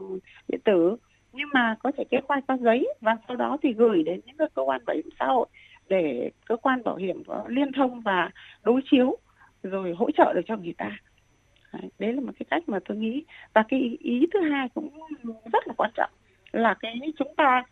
điện 0.47 0.61
tử 0.63 0.97
nhưng 1.33 1.49
mà 1.53 1.75
có 1.79 1.91
thể 1.97 2.03
kê 2.11 2.17
khai 2.29 2.41
qua 2.47 2.57
giấy 2.57 2.93
và 3.01 3.17
sau 3.27 3.37
đó 3.37 3.57
thì 3.63 3.73
gửi 3.73 4.03
đến 4.03 4.21
những 4.25 4.35
cơ 4.37 4.63
quan 4.63 4.85
bảo 4.85 4.95
hiểm 4.95 5.09
xã 5.19 5.25
hội 5.25 5.47
để 5.89 6.31
cơ 6.45 6.55
quan 6.55 6.83
bảo 6.83 6.95
hiểm 6.95 7.23
có 7.23 7.45
liên 7.47 7.71
thông 7.71 8.01
và 8.01 8.31
đối 8.63 8.81
chiếu 8.91 9.17
rồi 9.63 9.93
hỗ 9.97 10.11
trợ 10.11 10.33
được 10.33 10.41
cho 10.45 10.57
người 10.57 10.73
ta. 10.77 10.97
Đấy, 11.99 12.13
là 12.13 12.21
một 12.21 12.31
cái 12.39 12.45
cách 12.49 12.63
mà 12.69 12.79
tôi 12.85 12.97
nghĩ. 12.97 13.23
Và 13.53 13.63
cái 13.67 13.79
ý, 13.79 13.97
ý 13.99 14.27
thứ 14.33 14.41
hai 14.41 14.69
cũng 14.73 14.89
rất 15.53 15.67
là 15.67 15.73
quan 15.77 15.91
trọng 15.95 16.11
là 16.51 16.73
cái 16.79 16.99
chúng 17.17 17.35
ta 17.35 17.63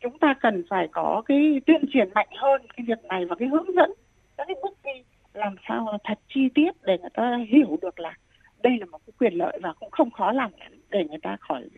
chúng 0.00 0.18
ta 0.18 0.34
cần 0.40 0.64
phải 0.70 0.88
có 0.92 1.22
cái 1.26 1.60
tuyên 1.66 1.84
truyền 1.92 2.08
mạnh 2.14 2.28
hơn 2.36 2.62
cái 2.76 2.84
việc 2.88 3.04
này 3.04 3.24
và 3.24 3.36
cái 3.38 3.48
hướng 3.48 3.74
dẫn, 3.76 3.92
các 4.36 4.44
cái 4.46 4.56
bước 4.62 4.78
đi 4.84 5.02
làm 5.32 5.56
sao 5.68 5.98
thật 6.04 6.18
chi 6.28 6.48
tiết 6.54 6.70
để 6.82 6.98
người 6.98 7.10
ta 7.14 7.38
hiểu 7.48 7.78
được 7.82 8.00
là 8.00 8.14
đây 8.62 8.78
là 8.80 8.86
một 8.86 8.98
cái 9.06 9.12
quyền 9.18 9.32
lợi 9.32 9.58
và 9.62 9.72
cũng 9.72 9.90
không 9.90 10.10
khó 10.10 10.32
làm 10.32 10.50
để 10.90 11.04
người 11.04 11.18
ta 11.22 11.36
khỏi 11.40 11.68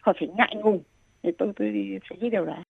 khỏi 0.00 0.14
phải 0.18 0.28
ngại 0.28 0.54
ngùng. 0.56 0.82
Thì 1.22 1.30
tôi 1.38 1.52
tôi 1.56 1.98
phải 2.08 2.18
nghĩ 2.20 2.30
điều 2.30 2.44
đó 2.46 2.62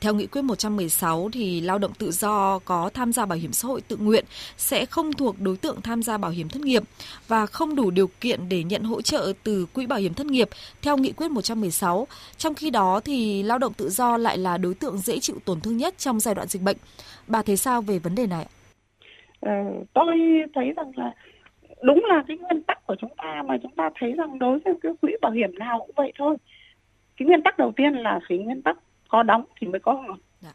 theo 0.00 0.14
nghị 0.14 0.26
quyết 0.26 0.42
116 0.42 1.30
thì 1.32 1.60
lao 1.60 1.78
động 1.78 1.92
tự 1.98 2.10
do 2.10 2.58
có 2.64 2.90
tham 2.94 3.12
gia 3.12 3.26
bảo 3.26 3.38
hiểm 3.38 3.52
xã 3.52 3.68
hội 3.68 3.80
tự 3.88 3.96
nguyện 3.96 4.24
sẽ 4.56 4.86
không 4.86 5.12
thuộc 5.12 5.36
đối 5.40 5.56
tượng 5.56 5.80
tham 5.82 6.02
gia 6.02 6.18
bảo 6.18 6.30
hiểm 6.30 6.48
thất 6.48 6.62
nghiệp 6.62 6.82
và 7.28 7.46
không 7.46 7.74
đủ 7.74 7.90
điều 7.90 8.06
kiện 8.20 8.48
để 8.48 8.64
nhận 8.64 8.82
hỗ 8.82 9.02
trợ 9.02 9.32
từ 9.44 9.66
quỹ 9.74 9.86
bảo 9.86 9.98
hiểm 9.98 10.14
thất 10.14 10.26
nghiệp 10.26 10.48
theo 10.82 10.96
nghị 10.96 11.12
quyết 11.12 11.30
116. 11.30 12.06
Trong 12.36 12.54
khi 12.54 12.70
đó 12.70 13.00
thì 13.04 13.42
lao 13.42 13.58
động 13.58 13.72
tự 13.72 13.88
do 13.88 14.16
lại 14.16 14.38
là 14.38 14.58
đối 14.58 14.74
tượng 14.74 14.98
dễ 14.98 15.18
chịu 15.18 15.36
tổn 15.44 15.60
thương 15.60 15.76
nhất 15.76 15.94
trong 15.98 16.20
giai 16.20 16.34
đoạn 16.34 16.48
dịch 16.48 16.62
bệnh. 16.62 16.76
Bà 17.26 17.42
thấy 17.42 17.56
sao 17.56 17.82
về 17.82 17.98
vấn 17.98 18.14
đề 18.14 18.26
này? 18.26 18.46
Ờ, 19.40 19.52
tôi 19.94 20.06
thấy 20.54 20.72
rằng 20.76 20.92
là 20.96 21.14
đúng 21.82 22.04
là 22.04 22.24
cái 22.28 22.36
nguyên 22.36 22.62
tắc 22.62 22.86
của 22.86 22.94
chúng 23.00 23.14
ta 23.16 23.42
mà 23.48 23.56
chúng 23.62 23.74
ta 23.76 23.90
thấy 23.98 24.12
rằng 24.12 24.38
đối 24.38 24.58
với 24.58 24.74
cái 24.82 24.92
quỹ 25.00 25.12
bảo 25.22 25.32
hiểm 25.32 25.58
nào 25.58 25.78
cũng 25.78 25.94
vậy 25.96 26.12
thôi. 26.18 26.36
Cái 27.16 27.26
nguyên 27.26 27.42
tắc 27.42 27.58
đầu 27.58 27.72
tiên 27.76 27.92
là 27.92 28.20
phải 28.28 28.38
nguyên 28.38 28.62
tắc 28.62 28.76
có 29.12 29.22
đóng 29.22 29.44
thì 29.60 29.66
mới 29.66 29.80
có 29.80 29.92
hưởng. 29.92 30.18
Dạ. 30.40 30.52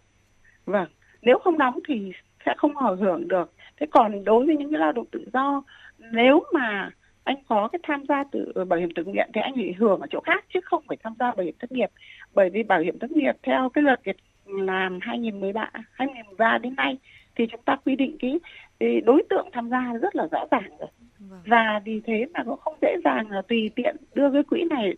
Vâng, 0.65 0.87
nếu 1.21 1.39
không 1.39 1.57
đóng 1.57 1.79
thì 1.87 2.11
sẽ 2.45 2.53
không 2.57 2.75
hưởng 2.75 3.27
được. 3.27 3.53
Thế 3.79 3.87
còn 3.91 4.23
đối 4.23 4.45
với 4.45 4.57
những 4.57 4.71
cái 4.71 4.79
lao 4.79 4.91
động 4.91 5.05
tự 5.11 5.25
do, 5.33 5.63
nếu 6.11 6.43
mà 6.53 6.89
anh 7.23 7.35
có 7.47 7.67
cái 7.67 7.79
tham 7.83 8.03
gia 8.09 8.23
tự 8.31 8.53
bảo 8.67 8.79
hiểm 8.79 8.89
tự 8.95 9.03
nguyện 9.03 9.29
thì 9.33 9.41
anh 9.41 9.55
phải 9.55 9.75
hưởng 9.77 10.01
ở 10.01 10.07
chỗ 10.09 10.19
khác 10.19 10.45
chứ 10.53 10.59
không 10.63 10.83
phải 10.87 10.97
tham 11.03 11.13
gia 11.19 11.31
bảo 11.31 11.45
hiểm 11.45 11.55
thất 11.59 11.71
nghiệp. 11.71 11.89
Bởi 12.33 12.49
vì 12.49 12.63
bảo 12.63 12.79
hiểm 12.79 12.99
thất 12.99 13.11
nghiệp 13.11 13.35
theo 13.43 13.69
cái 13.69 13.81
luật 13.81 14.03
việc 14.03 14.17
làm 14.45 14.99
2013 15.01 15.69
2013 15.91 16.57
đến 16.57 16.75
nay 16.75 16.97
thì 17.35 17.47
chúng 17.51 17.61
ta 17.65 17.75
quy 17.85 17.95
định 17.95 18.17
cái, 18.19 18.39
cái 18.79 19.01
đối 19.01 19.23
tượng 19.29 19.49
tham 19.53 19.69
gia 19.69 19.93
rất 20.01 20.15
là 20.15 20.27
rõ 20.31 20.45
ràng 20.51 20.77
rồi. 20.79 20.89
Vâng. 21.19 21.39
Và 21.45 21.81
vì 21.85 22.01
thế 22.05 22.25
mà 22.33 22.43
cũng 22.43 22.59
không 22.59 22.77
dễ 22.81 22.95
dàng 23.03 23.31
là 23.31 23.41
tùy 23.47 23.69
tiện 23.75 23.95
đưa 24.15 24.31
cái 24.31 24.43
quỹ 24.43 24.63
này 24.63 24.93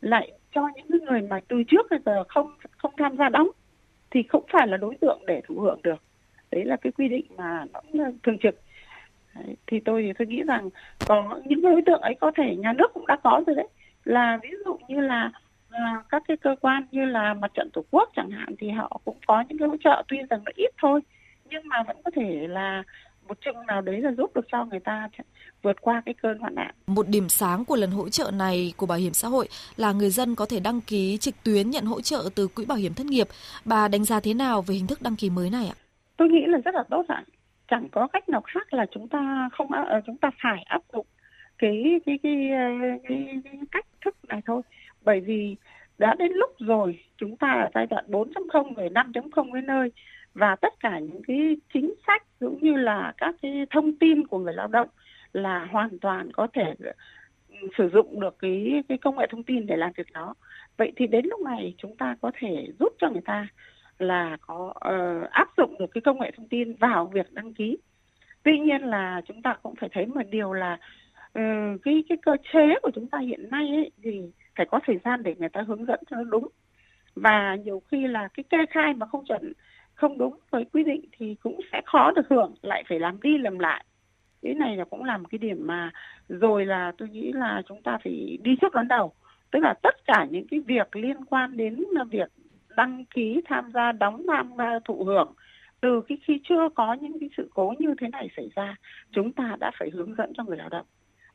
lại 0.00 0.32
cho 0.54 0.68
những 0.74 1.04
người 1.04 1.22
mà 1.22 1.40
từ 1.48 1.62
trước 1.68 1.86
bây 1.90 1.98
giờ 2.06 2.24
không 2.28 2.52
không 2.76 2.92
tham 2.96 3.16
gia 3.16 3.28
đóng 3.28 3.48
thì 4.10 4.22
không 4.22 4.44
phải 4.52 4.66
là 4.66 4.76
đối 4.76 4.94
tượng 5.00 5.22
để 5.26 5.42
thụ 5.46 5.60
hưởng 5.60 5.80
được. 5.82 6.02
Đấy 6.50 6.64
là 6.64 6.76
cái 6.76 6.92
quy 6.92 7.08
định 7.08 7.26
mà 7.36 7.64
nó 7.72 8.04
thường 8.22 8.38
trực. 8.38 8.60
Đấy, 9.34 9.56
thì 9.66 9.80
tôi 9.80 10.02
thì 10.02 10.12
tôi 10.18 10.26
nghĩ 10.28 10.42
rằng 10.42 10.70
có 11.04 11.40
những 11.44 11.62
đối 11.62 11.82
tượng 11.86 12.00
ấy 12.00 12.14
có 12.20 12.32
thể 12.36 12.56
nhà 12.56 12.72
nước 12.72 12.94
cũng 12.94 13.06
đã 13.06 13.16
có 13.24 13.42
rồi 13.46 13.56
đấy. 13.56 13.68
Là 14.04 14.38
ví 14.42 14.48
dụ 14.64 14.78
như 14.88 15.00
là 15.00 15.30
à, 15.70 16.02
các 16.08 16.22
cái 16.28 16.36
cơ 16.36 16.56
quan 16.60 16.86
như 16.90 17.04
là 17.04 17.34
mặt 17.34 17.50
trận 17.54 17.70
tổ 17.72 17.84
quốc 17.90 18.10
chẳng 18.16 18.30
hạn 18.30 18.54
thì 18.58 18.70
họ 18.70 19.00
cũng 19.04 19.16
có 19.26 19.44
những 19.48 19.58
cái 19.58 19.68
hỗ 19.68 19.76
trợ 19.76 20.02
tuy 20.08 20.18
rằng 20.30 20.40
nó 20.44 20.52
ít 20.56 20.70
thôi 20.78 21.00
nhưng 21.50 21.68
mà 21.68 21.82
vẫn 21.82 21.96
có 22.04 22.10
thể 22.14 22.46
là 22.48 22.82
một 23.28 23.40
chừng 23.40 23.66
nào 23.66 23.80
đấy 23.80 24.00
là 24.00 24.12
giúp 24.12 24.34
được 24.34 24.46
cho 24.52 24.64
người 24.64 24.80
ta 24.80 25.08
vượt 25.62 25.80
qua 25.80 26.02
cái 26.06 26.14
cơn 26.22 26.38
hoạn 26.38 26.54
nạn. 26.54 26.74
Một 26.86 27.08
điểm 27.08 27.28
sáng 27.28 27.64
của 27.64 27.76
lần 27.76 27.90
hỗ 27.90 28.08
trợ 28.08 28.30
này 28.30 28.72
của 28.76 28.86
Bảo 28.86 28.98
hiểm 28.98 29.12
xã 29.12 29.28
hội 29.28 29.48
là 29.76 29.92
người 29.92 30.10
dân 30.10 30.34
có 30.34 30.46
thể 30.46 30.60
đăng 30.60 30.80
ký 30.80 31.16
trực 31.20 31.34
tuyến 31.44 31.70
nhận 31.70 31.84
hỗ 31.84 32.00
trợ 32.00 32.28
từ 32.34 32.48
Quỹ 32.48 32.64
Bảo 32.64 32.78
hiểm 32.78 32.94
thất 32.94 33.06
nghiệp. 33.06 33.28
Bà 33.64 33.88
đánh 33.88 34.04
giá 34.04 34.20
thế 34.20 34.34
nào 34.34 34.62
về 34.62 34.74
hình 34.74 34.86
thức 34.86 35.02
đăng 35.02 35.16
ký 35.16 35.30
mới 35.30 35.50
này 35.50 35.66
ạ? 35.66 35.76
Tôi 36.16 36.28
nghĩ 36.28 36.46
là 36.46 36.58
rất 36.64 36.74
là 36.74 36.84
tốt 36.90 37.04
ạ. 37.08 37.24
Chẳng 37.68 37.88
có 37.92 38.06
cách 38.06 38.28
nào 38.28 38.42
khác 38.42 38.74
là 38.74 38.86
chúng 38.90 39.08
ta 39.08 39.48
không 39.52 39.72
ờ, 39.72 40.00
chúng 40.06 40.16
ta 40.16 40.30
phải 40.42 40.62
áp 40.62 40.82
dụng 40.92 41.06
cái 41.58 42.00
cái 42.06 42.18
cái, 42.22 42.50
cái, 43.08 43.40
cái, 43.44 43.60
cách 43.72 43.86
thức 44.04 44.16
này 44.28 44.40
thôi. 44.46 44.62
Bởi 45.04 45.20
vì 45.20 45.56
đã 45.98 46.14
đến 46.18 46.32
lúc 46.32 46.50
rồi 46.58 46.98
chúng 47.18 47.36
ta 47.36 47.48
ở 47.48 47.68
giai 47.74 47.86
đoạn 47.86 48.04
4.0 48.08 48.74
rồi 48.74 48.88
5.0 48.88 49.54
đến 49.54 49.66
nơi 49.66 49.90
và 50.34 50.56
tất 50.60 50.80
cả 50.80 50.98
những 50.98 51.22
cái 51.26 51.56
chính 51.74 51.94
sách 52.06 52.22
cũng 52.40 52.58
như 52.60 52.74
là 52.76 53.12
các 53.16 53.34
cái 53.42 53.66
thông 53.70 53.96
tin 53.96 54.26
của 54.26 54.38
người 54.38 54.54
lao 54.54 54.66
động 54.66 54.88
là 55.32 55.64
hoàn 55.64 55.98
toàn 55.98 56.32
có 56.32 56.46
thể 56.52 56.74
sử 57.78 57.88
dụng 57.92 58.20
được 58.20 58.38
cái 58.38 58.82
cái 58.88 58.98
công 58.98 59.16
nghệ 59.16 59.26
thông 59.30 59.42
tin 59.42 59.66
để 59.66 59.76
làm 59.76 59.92
việc 59.96 60.12
đó. 60.12 60.34
Vậy 60.76 60.92
thì 60.96 61.06
đến 61.06 61.26
lúc 61.26 61.40
này 61.40 61.74
chúng 61.78 61.96
ta 61.96 62.16
có 62.20 62.30
thể 62.34 62.72
giúp 62.80 62.92
cho 62.98 63.10
người 63.10 63.22
ta 63.24 63.48
là 63.98 64.36
có 64.40 64.74
uh, 64.76 65.30
áp 65.30 65.48
dụng 65.56 65.76
được 65.78 65.86
cái 65.94 66.00
công 66.00 66.20
nghệ 66.20 66.30
thông 66.36 66.48
tin 66.48 66.74
vào 66.74 67.06
việc 67.06 67.32
đăng 67.32 67.54
ký. 67.54 67.76
Tuy 68.42 68.58
nhiên 68.58 68.82
là 68.82 69.20
chúng 69.26 69.42
ta 69.42 69.56
cũng 69.62 69.74
phải 69.80 69.88
thấy 69.92 70.06
một 70.06 70.22
điều 70.30 70.52
là 70.52 70.78
uh, 71.38 71.82
cái 71.82 72.04
cái 72.08 72.18
cơ 72.22 72.36
chế 72.52 72.74
của 72.82 72.90
chúng 72.94 73.06
ta 73.06 73.18
hiện 73.18 73.50
nay 73.50 73.68
ấy, 73.68 73.90
thì 74.02 74.20
phải 74.56 74.66
có 74.66 74.80
thời 74.86 74.98
gian 75.04 75.22
để 75.22 75.34
người 75.38 75.48
ta 75.48 75.62
hướng 75.62 75.84
dẫn 75.86 76.00
cho 76.10 76.16
nó 76.16 76.24
đúng. 76.24 76.48
Và 77.14 77.56
nhiều 77.64 77.82
khi 77.90 78.06
là 78.06 78.28
cái 78.34 78.44
kê 78.50 78.58
khai 78.70 78.94
mà 78.94 79.06
không 79.06 79.24
chuẩn 79.24 79.52
không 79.94 80.18
đúng 80.18 80.38
với 80.50 80.64
quy 80.72 80.84
định 80.84 81.04
thì 81.18 81.36
cũng 81.42 81.60
sẽ 81.72 81.82
khó 81.86 82.10
được 82.10 82.28
hưởng 82.30 82.54
lại 82.62 82.84
phải 82.88 83.00
làm 83.00 83.20
đi 83.22 83.38
làm 83.38 83.58
lại 83.58 83.84
cái 84.42 84.54
này 84.54 84.76
là 84.76 84.84
cũng 84.84 85.04
là 85.04 85.18
một 85.18 85.26
cái 85.30 85.38
điểm 85.38 85.66
mà 85.66 85.90
rồi 86.28 86.66
là 86.66 86.92
tôi 86.98 87.08
nghĩ 87.08 87.32
là 87.32 87.62
chúng 87.68 87.82
ta 87.82 87.98
phải 88.04 88.38
đi 88.42 88.56
trước 88.60 88.74
đón 88.74 88.88
đầu. 88.88 89.12
Tức 89.50 89.58
là 89.58 89.74
tất 89.82 89.94
cả 90.06 90.26
những 90.30 90.46
cái 90.50 90.60
việc 90.60 90.96
liên 90.96 91.24
quan 91.24 91.56
đến 91.56 91.84
việc 92.10 92.30
đăng 92.76 93.04
ký 93.04 93.40
tham 93.44 93.70
gia, 93.74 93.92
đóng 93.92 94.26
tham 94.28 94.50
gia 94.58 94.78
thụ 94.84 95.04
hưởng, 95.04 95.34
từ 95.80 96.00
cái 96.08 96.18
khi 96.24 96.40
chưa 96.44 96.68
có 96.74 96.94
những 96.94 97.20
cái 97.20 97.28
sự 97.36 97.50
cố 97.54 97.74
như 97.78 97.94
thế 98.00 98.08
này 98.08 98.28
xảy 98.36 98.50
ra, 98.56 98.76
chúng 99.12 99.32
ta 99.32 99.56
đã 99.60 99.70
phải 99.78 99.90
hướng 99.90 100.14
dẫn 100.14 100.32
cho 100.36 100.44
người 100.44 100.56
lao 100.56 100.68
động. 100.68 100.86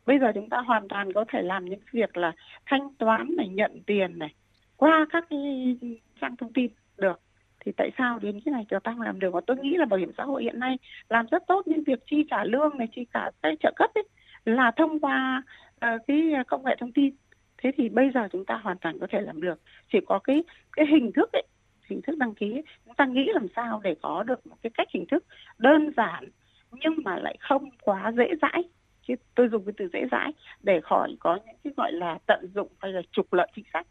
Bây 0.06 0.20
giờ 0.20 0.32
chúng 0.36 0.50
ta 0.50 0.58
hoàn 0.58 0.88
toàn 0.88 1.14
có 1.14 1.26
thể 1.28 1.42
làm 1.42 1.66
những 1.66 1.80
việc 1.92 2.18
là 2.18 2.32
thanh 2.66 2.94
toán 2.98 3.36
này, 3.38 3.48
nhận 3.48 3.82
tiền 3.86 4.20
này, 4.20 4.34
qua 4.78 5.06
các 5.10 5.26
cái 5.30 5.78
trang 6.22 6.36
thông 6.36 6.54
tin 6.54 6.72
được 6.98 7.20
thì 7.66 7.72
tại 7.78 7.92
sao 7.98 8.20
đến 8.20 8.40
cái 8.46 8.52
này 8.52 8.66
chúng 8.70 8.80
ta 8.80 8.92
không 8.92 9.02
làm 9.02 9.20
được? 9.20 9.34
Và 9.34 9.42
tôi 9.48 9.58
nghĩ 9.58 9.78
là 9.78 9.86
bảo 9.86 10.00
hiểm 10.00 10.12
xã 10.18 10.24
hội 10.24 10.44
hiện 10.44 10.60
nay 10.60 10.78
làm 11.10 11.26
rất 11.32 11.44
tốt 11.48 11.64
nhưng 11.66 11.84
việc 11.84 12.00
chi 12.06 12.26
trả 12.30 12.44
lương 12.44 12.78
này 12.78 12.88
chi 12.96 13.06
trả 13.14 13.30
cái 13.42 13.56
trợ 13.60 13.74
cấp 13.76 13.90
ấy 13.96 14.04
là 14.46 14.72
thông 14.72 15.00
qua 15.00 15.44
uh, 15.76 16.02
cái 16.08 16.34
công 16.48 16.66
nghệ 16.66 16.76
thông 16.80 16.92
tin. 16.92 17.16
Thế 17.58 17.72
thì 17.78 17.90
bây 17.90 18.12
giờ 18.14 18.28
chúng 18.32 18.46
ta 18.46 18.56
hoàn 18.64 18.78
toàn 18.78 19.00
có 19.00 19.08
thể 19.10 19.22
làm 19.22 19.42
được. 19.42 19.62
Chỉ 19.92 20.00
có 20.08 20.20
cái 20.20 20.44
cái 20.72 20.86
hình 20.86 21.12
thức 21.12 21.32
ấy 21.32 21.44
hình 21.90 22.02
thức 22.02 22.18
đăng 22.18 22.36
ký 22.36 22.52
ấy, 22.52 22.64
chúng 22.86 22.96
ta 22.96 23.06
nghĩ 23.06 23.30
làm 23.34 23.48
sao 23.56 23.82
để 23.84 23.96
có 24.02 24.24
được 24.24 24.48
một 24.48 24.56
cái 24.62 24.70
cách 24.74 24.88
hình 24.94 25.06
thức 25.12 25.26
đơn 25.58 25.92
giản 25.98 26.30
nhưng 26.72 26.94
mà 27.04 27.18
lại 27.18 27.38
không 27.40 27.70
quá 27.82 28.12
dễ 28.18 28.28
dãi. 28.42 28.64
Chứ 29.08 29.14
tôi 29.36 29.48
dùng 29.48 29.66
cái 29.66 29.74
từ 29.78 29.90
dễ 29.94 30.06
dãi 30.12 30.32
để 30.64 30.82
khỏi 30.82 31.16
có 31.20 31.40
những 31.46 31.56
cái 31.64 31.74
gọi 31.78 31.92
là 31.92 32.18
tận 32.26 32.48
dụng 32.56 32.68
hay 32.80 32.92
là 32.92 33.02
trục 33.12 33.34
lợi 33.34 33.48
chính 33.56 33.66
sách 33.74 33.88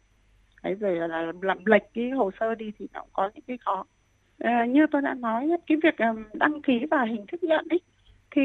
đấy 0.63 0.75
rồi 0.79 0.95
là 0.95 1.33
làm 1.41 1.65
lệch 1.65 1.93
cái 1.93 2.09
hồ 2.09 2.31
sơ 2.39 2.55
đi 2.55 2.71
thì 2.79 2.87
nó 2.93 3.01
cũng 3.01 3.09
có 3.13 3.29
những 3.33 3.43
cái 3.47 3.57
khó. 3.57 3.85
À, 4.39 4.65
như 4.65 4.85
tôi 4.91 5.01
đã 5.01 5.13
nói 5.13 5.49
cái 5.67 5.77
việc 5.83 5.95
đăng 6.33 6.61
ký 6.61 6.85
và 6.91 7.03
hình 7.03 7.25
thức 7.27 7.43
nhận 7.43 7.67
ấy 7.69 7.79
thì 8.31 8.41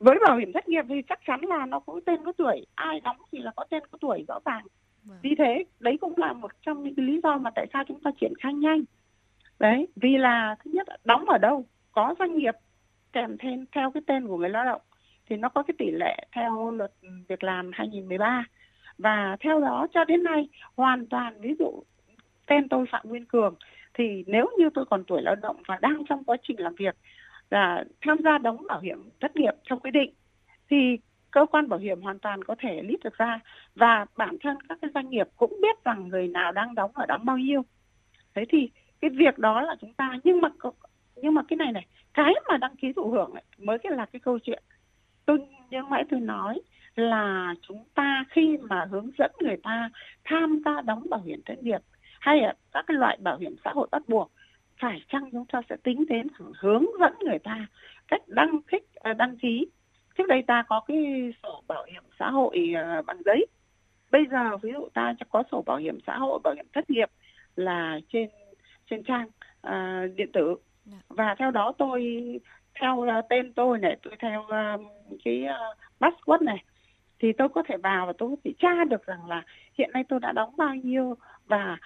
với 0.00 0.18
bảo 0.26 0.36
hiểm 0.36 0.52
thất 0.52 0.68
nghiệp 0.68 0.84
thì 0.88 1.02
chắc 1.08 1.20
chắn 1.26 1.40
là 1.40 1.66
nó 1.66 1.80
có 1.80 2.00
tên 2.06 2.24
có 2.24 2.32
tuổi 2.32 2.66
ai 2.74 3.00
đóng 3.00 3.16
thì 3.32 3.38
là 3.38 3.52
có 3.56 3.64
tên 3.70 3.82
có 3.90 3.98
tuổi 4.00 4.24
rõ 4.28 4.38
ràng. 4.44 4.66
Vâng. 5.04 5.18
vì 5.22 5.34
thế 5.38 5.64
đấy 5.80 5.98
cũng 6.00 6.14
là 6.16 6.32
một 6.32 6.50
trong 6.66 6.82
những 6.82 6.94
cái 6.94 7.06
lý 7.06 7.20
do 7.22 7.38
mà 7.38 7.50
tại 7.50 7.66
sao 7.72 7.84
chúng 7.88 8.00
ta 8.00 8.10
triển 8.20 8.32
khai 8.40 8.54
nhanh. 8.54 8.82
Đấy 9.58 9.88
vì 9.96 10.16
là 10.16 10.56
thứ 10.64 10.70
nhất 10.74 10.86
đóng 11.04 11.24
ở 11.28 11.38
đâu 11.38 11.64
có 11.92 12.14
doanh 12.18 12.38
nghiệp 12.38 12.54
kèm 13.12 13.36
thêm 13.38 13.64
theo 13.72 13.90
cái 13.90 14.02
tên 14.06 14.26
của 14.26 14.36
người 14.36 14.48
lao 14.48 14.64
động 14.64 14.80
thì 15.26 15.36
nó 15.36 15.48
có 15.48 15.62
cái 15.62 15.74
tỷ 15.78 15.90
lệ 15.90 16.16
theo 16.32 16.70
luật 16.70 16.92
việc 17.28 17.44
làm 17.44 17.70
2013 17.72 18.44
và 18.98 19.36
theo 19.40 19.60
đó 19.60 19.86
cho 19.94 20.04
đến 20.04 20.22
nay 20.22 20.48
hoàn 20.76 21.06
toàn 21.06 21.40
ví 21.40 21.54
dụ 21.58 21.82
tên 22.46 22.68
tôi 22.68 22.86
Phạm 22.90 23.08
Nguyên 23.08 23.24
Cường 23.24 23.54
thì 23.94 24.24
nếu 24.26 24.50
như 24.58 24.70
tôi 24.74 24.84
còn 24.90 25.04
tuổi 25.04 25.22
lao 25.22 25.34
động 25.34 25.56
và 25.66 25.78
đang 25.82 26.04
trong 26.08 26.24
quá 26.24 26.36
trình 26.42 26.60
làm 26.60 26.74
việc 26.74 26.96
là 27.50 27.84
tham 28.00 28.18
gia 28.24 28.38
đóng 28.38 28.66
bảo 28.68 28.80
hiểm 28.80 29.10
thất 29.20 29.36
nghiệp 29.36 29.54
theo 29.68 29.78
quy 29.78 29.90
định 29.90 30.14
thì 30.70 30.98
cơ 31.32 31.46
quan 31.46 31.68
bảo 31.68 31.78
hiểm 31.78 32.00
hoàn 32.00 32.18
toàn 32.18 32.44
có 32.44 32.54
thể 32.58 32.82
lít 32.82 33.00
được 33.04 33.18
ra. 33.18 33.40
Và 33.74 34.06
bản 34.16 34.36
thân 34.40 34.56
các 34.68 34.78
cái 34.82 34.90
doanh 34.94 35.10
nghiệp 35.10 35.28
cũng 35.36 35.58
biết 35.62 35.84
rằng 35.84 36.08
người 36.08 36.28
nào 36.28 36.52
đang 36.52 36.74
đóng 36.74 36.90
và 36.94 37.06
đóng 37.06 37.24
bao 37.24 37.38
nhiêu. 37.38 37.62
Thế 38.34 38.44
thì 38.48 38.70
cái 39.00 39.10
việc 39.10 39.38
đó 39.38 39.60
là 39.60 39.76
chúng 39.80 39.94
ta 39.94 40.18
nhưng 40.24 40.40
mà 40.40 40.48
nhưng 41.16 41.34
mà 41.34 41.42
cái 41.48 41.56
này 41.56 41.72
này 41.72 41.86
cái 42.14 42.34
mà 42.48 42.56
đăng 42.56 42.76
ký 42.76 42.92
thụ 42.92 43.10
hưởng 43.10 43.32
ấy, 43.32 43.42
mới 43.58 43.78
cái 43.78 43.92
là 43.92 44.06
cái 44.06 44.20
câu 44.20 44.38
chuyện. 44.38 44.62
Tôi 45.26 45.38
nhưng 45.70 45.90
mãi 45.90 46.04
tôi 46.10 46.20
nói 46.20 46.60
là 46.96 47.54
chúng 47.68 47.84
ta 47.94 48.24
khi 48.30 48.58
mà 48.62 48.84
hướng 48.90 49.10
dẫn 49.18 49.30
người 49.40 49.56
ta 49.62 49.90
tham 50.24 50.62
gia 50.64 50.80
đóng 50.80 51.06
bảo 51.10 51.20
hiểm 51.20 51.40
thất 51.46 51.62
nghiệp 51.62 51.80
hay 52.20 52.40
là 52.40 52.54
các 52.72 52.84
cái 52.88 52.96
loại 52.96 53.16
bảo 53.20 53.38
hiểm 53.38 53.56
xã 53.64 53.70
hội 53.72 53.88
bắt 53.90 54.02
buộc 54.08 54.30
phải 54.80 55.02
chăng 55.08 55.30
chúng 55.32 55.44
ta 55.52 55.60
sẽ 55.68 55.76
tính 55.82 56.04
đến 56.08 56.26
hướng 56.58 56.84
dẫn 57.00 57.12
người 57.20 57.38
ta 57.38 57.66
cách 58.08 58.22
đăng 58.26 58.62
ký 58.62 58.78
à, 58.94 59.12
đăng 59.12 59.36
ký? 59.36 59.66
Trước 60.18 60.24
đây 60.28 60.42
ta 60.46 60.64
có 60.68 60.80
cái 60.86 61.32
sổ 61.42 61.62
bảo 61.68 61.84
hiểm 61.92 62.02
xã 62.18 62.30
hội 62.30 62.72
à, 62.76 63.02
bằng 63.06 63.22
giấy. 63.24 63.46
Bây 64.10 64.22
giờ 64.30 64.56
ví 64.62 64.72
dụ 64.72 64.88
ta 64.94 65.14
có 65.30 65.42
sổ 65.50 65.62
bảo 65.66 65.76
hiểm 65.76 65.98
xã 66.06 66.18
hội 66.18 66.38
bảo 66.44 66.54
hiểm 66.54 66.66
thất 66.72 66.90
nghiệp 66.90 67.10
là 67.56 68.00
trên 68.12 68.28
trên 68.90 69.02
trang 69.04 69.26
uh, 69.66 70.16
điện 70.16 70.32
tử. 70.32 70.54
Dạ. 70.84 70.96
và 71.08 71.34
theo 71.38 71.50
đó 71.50 71.72
tôi 71.78 72.40
theo 72.80 72.96
uh, 72.96 73.24
tên 73.28 73.52
tôi 73.52 73.78
này 73.78 73.96
tôi 74.02 74.14
theo 74.18 74.40
uh, 74.42 74.86
cái 75.24 75.44
uh, 75.44 75.76
password 76.00 76.44
này 76.44 76.64
thì 77.22 77.32
tôi 77.38 77.48
có 77.48 77.62
thể 77.68 77.76
vào 77.76 78.06
và 78.06 78.12
tôi 78.18 78.30
có 78.30 78.36
thể 78.44 78.52
tra 78.58 78.84
được 78.84 79.06
rằng 79.06 79.28
là 79.28 79.42
hiện 79.78 79.90
nay 79.92 80.04
tôi 80.08 80.20
đã 80.20 80.32
đóng 80.32 80.56
bao 80.56 80.74
nhiêu 80.74 81.16
và 81.46 81.76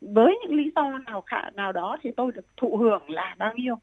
với 0.00 0.38
những 0.42 0.58
lý 0.58 0.70
do 0.76 0.98
nào 1.06 1.20
khả 1.26 1.50
nào 1.50 1.72
đó 1.72 1.96
thì 2.02 2.10
tôi 2.16 2.32
được 2.32 2.46
thụ 2.56 2.76
hưởng 2.76 3.10
là 3.10 3.34
bao 3.38 3.54
nhiêu 3.54 3.74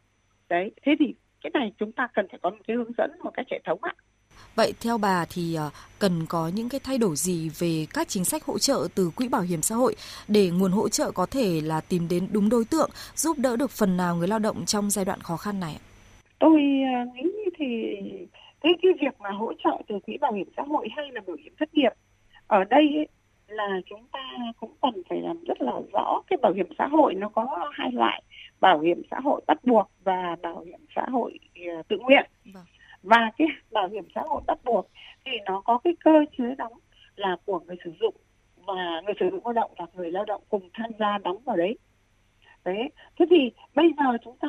đấy 0.50 0.71
thế 0.81 0.95
thì 1.00 1.13
cái 1.41 1.51
này 1.53 1.71
chúng 1.79 1.91
ta 1.91 2.07
cần 2.13 2.27
phải 2.29 2.39
có 2.43 2.50
một 2.50 2.57
cái 2.67 2.77
hướng 2.77 2.91
dẫn 2.98 3.12
một 3.24 3.31
cách 3.33 3.45
hệ 3.51 3.62
thống 3.65 3.79
ạ 3.81 3.93
Vậy 4.55 4.74
theo 4.81 4.98
bà 4.98 5.25
thì 5.29 5.55
ờ, 5.55 5.69
cần 6.00 6.25
có 6.29 6.51
những 6.55 6.69
cái 6.69 6.79
thay 6.83 6.98
đổi 6.98 7.15
gì 7.15 7.50
về 7.60 7.86
các 7.93 8.07
chính 8.07 8.25
sách 8.25 8.43
hỗ 8.43 8.57
trợ 8.57 8.88
từ 8.95 9.12
quỹ 9.15 9.27
bảo 9.27 9.41
hiểm 9.41 9.62
xã 9.62 9.75
hội 9.75 9.95
để 10.27 10.50
nguồn 10.50 10.71
hỗ 10.71 10.89
trợ 10.89 11.12
có 11.12 11.25
thể 11.25 11.62
là 11.62 11.81
tìm 11.81 12.07
đến 12.10 12.27
đúng 12.31 12.50
đối 12.50 12.65
tượng, 12.65 12.89
giúp 13.15 13.38
đỡ 13.39 13.55
được 13.55 13.71
phần 13.71 13.98
nào 13.98 14.15
người 14.15 14.27
lao 14.27 14.39
động 14.39 14.65
trong 14.65 14.89
giai 14.89 15.05
đoạn 15.05 15.19
khó 15.21 15.38
khăn 15.38 15.60
này? 15.60 15.77
Tôi 16.39 16.62
ờ, 16.93 17.12
nghĩ 17.15 17.31
thì 17.60 17.65
cái 18.62 18.74
cái 18.82 18.91
việc 19.01 19.22
mà 19.22 19.30
hỗ 19.30 19.53
trợ 19.53 19.77
từ 19.88 20.00
quỹ 20.00 20.18
bảo 20.18 20.34
hiểm 20.34 20.48
xã 20.58 20.63
hội 20.63 20.88
hay 20.96 21.12
là 21.12 21.22
bảo 21.27 21.36
hiểm 21.44 21.53
thất 21.60 21.74
nghiệp 21.74 21.91
ở 22.48 22.63
đây 22.63 22.94
ấy, 22.96 23.08
là 23.48 23.82
chúng 23.89 24.06
ta 24.12 24.20
cũng 24.60 24.74
cần 24.82 25.03
phải 25.10 25.22
làm 25.22 25.44
rất 25.44 25.62
là 25.62 25.74
rõ 25.94 26.22
cái 26.27 26.38
bảo 26.41 26.53
hiểm 26.53 26.68
xã 26.77 26.88
hội 26.88 27.13
nó 27.13 27.30
có 27.30 27.70
hai 27.74 27.91
loại 27.91 28.24
bảo 28.60 28.80
hiểm 28.80 29.01
xã 29.12 29.20
hội 29.20 29.41
bắt 29.48 29.58
buộc 29.63 29.91
và 30.03 30.36
bảo 30.41 30.60
hiểm 30.60 30.80
xã 30.96 31.06
hội 31.12 31.39
uh, 31.80 31.88
tự 31.88 31.98
nguyện 32.00 32.30
vâng. 32.53 32.63
và 33.03 33.32
cái 33.38 33.48
bảo 33.72 33.88
hiểm 33.88 34.03
xã 34.15 34.22
hội 34.22 34.41
bắt 34.48 34.58
buộc 34.65 34.88
thì 35.25 35.32
nó 35.46 35.62
có 35.62 35.77
cái 35.84 35.96
cơ 36.03 36.25
chế 36.38 36.56
đóng 36.58 36.74
là 37.15 37.38
của 37.46 37.60
người 37.60 37.77
sử 37.84 37.91
dụng 38.00 38.15
và 38.65 39.01
người 39.06 39.13
sử 39.20 39.30
dụng 39.30 39.46
lao 39.46 39.53
động 39.53 39.72
và 39.77 39.86
người 39.94 40.12
lao 40.12 40.25
động 40.25 40.41
cùng 40.50 40.70
tham 40.74 40.91
gia 41.00 41.18
đóng 41.18 41.38
vào 41.46 41.58
đấy 41.58 41.77
tế. 42.63 42.89
Thế 43.20 43.25
thì 43.30 43.51
bây 43.75 43.94
giờ 43.98 44.18
chúng 44.24 44.38
ta 44.38 44.48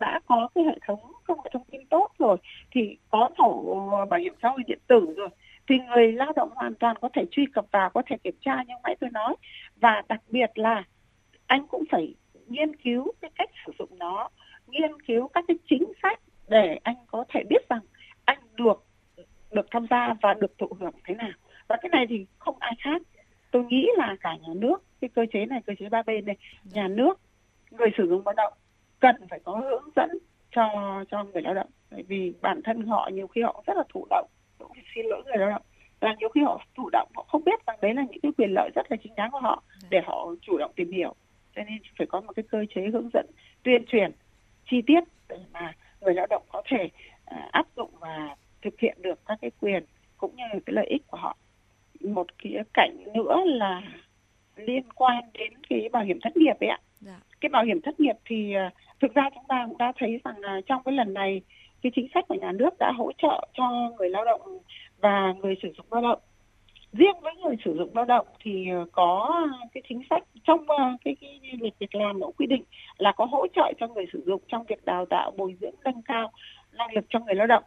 đã 0.00 0.20
có 0.26 0.48
cái 0.54 0.64
hệ 0.64 0.78
thống 0.86 1.00
công 1.24 1.38
nghệ 1.44 1.50
thông 1.52 1.64
tin 1.70 1.86
tốt 1.86 2.08
rồi, 2.18 2.36
thì 2.70 2.96
có 3.10 3.30
sổ 3.38 3.90
bảo 4.10 4.20
hiểm 4.20 4.34
xã 4.42 4.48
hội 4.48 4.62
điện 4.66 4.78
tử 4.86 5.14
rồi, 5.16 5.28
thì 5.68 5.78
người 5.78 6.12
lao 6.12 6.32
động 6.36 6.50
hoàn 6.54 6.74
toàn 6.74 6.96
có 7.00 7.08
thể 7.12 7.24
truy 7.30 7.46
cập 7.54 7.64
vào, 7.70 7.90
có 7.90 8.02
thể 8.06 8.16
kiểm 8.24 8.34
tra 8.40 8.62
như 8.66 8.74
nãy 8.84 8.96
tôi 9.00 9.10
nói. 9.10 9.36
Và 9.76 10.02
đặc 10.08 10.20
biệt 10.28 10.50
là 10.54 10.84
anh 11.46 11.66
cũng 11.66 11.84
phải 11.90 12.14
nghiên 12.46 12.76
cứu 12.76 13.12
cái 13.20 13.30
cách 13.34 13.50
sử 13.66 13.72
dụng 13.78 13.98
nó, 13.98 14.28
nghiên 14.66 15.02
cứu 15.06 15.28
các 15.28 15.44
cái 15.48 15.56
chính 15.68 15.84
sách 16.02 16.20
để 16.48 16.78
anh 16.82 16.96
có 17.06 17.24
thể 17.28 17.42
biết 17.48 17.68
rằng 17.68 17.80
anh 18.24 18.38
được 18.54 18.84
được 19.52 19.66
tham 19.70 19.86
gia 19.90 20.14
và 20.22 20.34
được 20.34 20.58
thụ 20.58 20.68
hưởng 20.80 20.94
thế 21.04 21.14
nào. 21.14 21.32
Và 21.68 21.76
cái 21.82 21.88
này 21.88 22.06
thì 22.08 22.26
không 22.38 22.56
ai 22.60 22.72
khác 22.78 23.02
tôi 23.54 23.64
nghĩ 23.64 23.88
là 23.96 24.16
cả 24.20 24.36
nhà 24.42 24.54
nước 24.56 24.82
cái 25.00 25.10
cơ 25.14 25.26
chế 25.32 25.46
này 25.46 25.60
cơ 25.66 25.72
chế 25.78 25.88
ba 25.88 26.02
bên 26.02 26.24
này 26.24 26.36
nhà 26.64 26.88
nước 26.88 27.20
người 27.70 27.88
sử 27.96 28.08
dụng 28.08 28.22
lao 28.26 28.34
động 28.36 28.52
cần 29.00 29.16
phải 29.30 29.40
có 29.44 29.52
hướng 29.52 29.88
dẫn 29.96 30.10
cho 30.50 30.68
cho 31.10 31.24
người 31.24 31.42
lao 31.42 31.54
động. 31.54 31.66
Bởi 31.90 32.02
vì 32.02 32.32
bản 32.42 32.60
thân 32.64 32.86
họ 32.86 33.10
nhiều 33.12 33.26
khi 33.26 33.42
họ 33.42 33.62
rất 33.66 33.76
là 33.76 33.82
thụ 33.88 34.06
động. 34.10 34.28
Cũng 34.58 34.72
xin 34.94 35.06
lỗi 35.06 35.22
người 35.24 35.36
lao 35.36 35.50
động. 35.50 35.62
Là 36.00 36.14
nhiều 36.18 36.28
khi 36.28 36.40
họ 36.40 36.64
chủ 36.76 36.90
động 36.92 37.08
họ 37.14 37.26
không 37.28 37.44
biết 37.44 37.66
rằng 37.66 37.78
đấy 37.82 37.94
là 37.94 38.02
những 38.10 38.20
cái 38.22 38.32
quyền 38.38 38.50
lợi 38.54 38.70
rất 38.74 38.86
là 38.90 38.96
chính 39.02 39.14
đáng 39.14 39.30
của 39.30 39.40
họ 39.40 39.62
để 39.90 40.00
họ 40.06 40.34
chủ 40.42 40.58
động 40.58 40.72
tìm 40.76 40.92
hiểu. 40.92 41.14
Cho 41.56 41.62
nên 41.62 41.78
phải 41.98 42.06
có 42.06 42.20
một 42.20 42.32
cái 42.36 42.44
cơ 42.50 42.64
chế 42.74 42.82
hướng 42.92 43.10
dẫn 43.14 43.26
tuyên 43.62 43.84
truyền 43.86 44.12
chi 44.70 44.82
tiết 44.86 45.04
để 45.28 45.38
mà 45.52 45.72
người 46.00 46.14
lao 46.14 46.26
động 46.30 46.42
có 46.52 46.62
thể 46.66 46.84
uh, 46.84 47.52
áp 47.52 47.66
dụng 47.76 47.90
và 48.00 48.36
thực 48.62 48.80
hiện 48.80 48.98
được 49.02 49.20
các 49.26 49.38
cái 49.40 49.50
quyền 49.60 49.84
cũng 50.16 50.36
như 50.36 50.44
cái 50.66 50.74
lợi 50.74 50.86
ích 50.86 51.02
của 51.06 51.16
họ 51.16 51.36
một 52.12 52.26
khía 52.38 52.62
cạnh 52.74 52.96
nữa 53.14 53.36
là 53.44 53.82
liên 54.56 54.82
quan 54.94 55.24
đến 55.34 55.52
cái 55.68 55.88
bảo 55.92 56.04
hiểm 56.04 56.18
thất 56.20 56.36
nghiệp 56.36 56.56
ấy 56.60 56.68
ạ. 56.68 56.78
Dạ. 57.00 57.20
cái 57.40 57.48
bảo 57.48 57.64
hiểm 57.64 57.80
thất 57.80 58.00
nghiệp 58.00 58.16
thì 58.24 58.54
uh, 58.66 58.72
thực 59.00 59.14
ra 59.14 59.30
chúng 59.34 59.44
ta 59.48 59.64
cũng 59.68 59.78
đã 59.78 59.92
thấy 59.98 60.20
rằng 60.24 60.36
uh, 60.38 60.66
trong 60.66 60.82
cái 60.84 60.94
lần 60.94 61.14
này 61.14 61.42
cái 61.82 61.92
chính 61.94 62.08
sách 62.14 62.24
của 62.28 62.34
nhà 62.34 62.52
nước 62.52 62.78
đã 62.78 62.92
hỗ 62.96 63.12
trợ 63.22 63.48
cho 63.54 63.90
người 63.98 64.10
lao 64.10 64.24
động 64.24 64.40
và 65.00 65.34
người 65.42 65.54
sử 65.62 65.68
dụng 65.76 65.86
lao 65.90 66.02
động. 66.02 66.18
Riêng 66.92 67.20
với 67.22 67.34
người 67.34 67.56
sử 67.64 67.76
dụng 67.76 67.90
lao 67.94 68.04
động 68.04 68.26
thì 68.40 68.68
ờ, 68.70 68.86
có 68.92 69.42
cái 69.72 69.82
chính 69.88 70.02
sách 70.10 70.22
trong 70.44 70.68
ờ, 70.68 70.96
cái, 71.04 71.16
cái 71.20 71.40
luật 71.60 71.72
việc 71.78 71.94
làm 71.94 72.20
cũng 72.20 72.32
quy 72.32 72.46
định 72.46 72.64
là 72.98 73.12
có 73.16 73.24
hỗ 73.24 73.46
trợ 73.54 73.72
cho 73.80 73.88
người 73.88 74.04
sử 74.12 74.22
dụng 74.26 74.42
trong 74.48 74.64
việc 74.68 74.84
đào 74.84 75.06
tạo 75.06 75.30
bồi 75.30 75.56
dưỡng 75.60 75.74
nâng 75.84 76.02
cao 76.02 76.32
năng 76.72 76.94
lực 76.94 77.04
cho 77.08 77.18
người 77.20 77.34
lao 77.34 77.46
động. 77.46 77.64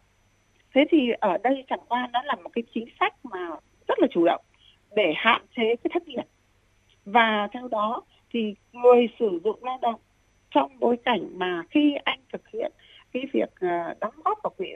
Thế 0.73 0.85
thì 0.91 1.11
ở 1.19 1.37
đây 1.43 1.63
chẳng 1.69 1.85
qua 1.87 2.09
nó 2.13 2.21
là 2.23 2.35
một 2.35 2.49
cái 2.53 2.63
chính 2.73 2.85
sách 2.99 3.13
mà 3.23 3.49
rất 3.87 3.99
là 3.99 4.07
chủ 4.11 4.25
động 4.25 4.41
để 4.95 5.13
hạn 5.15 5.41
chế 5.55 5.75
cái 5.75 5.91
thất 5.93 6.07
nghiệp. 6.07 6.23
Và 7.05 7.47
theo 7.51 7.67
đó 7.67 8.01
thì 8.33 8.55
người 8.71 9.09
sử 9.19 9.39
dụng 9.43 9.63
lao 9.63 9.79
động 9.81 9.99
trong 10.51 10.79
bối 10.79 10.97
cảnh 11.05 11.39
mà 11.39 11.63
khi 11.69 11.95
anh 12.03 12.19
thực 12.33 12.49
hiện 12.53 12.71
cái 13.13 13.23
việc 13.33 13.49
à, 13.55 13.95
đóng 13.99 14.13
góp 14.25 14.39
vào 14.43 14.53
quỹ 14.57 14.67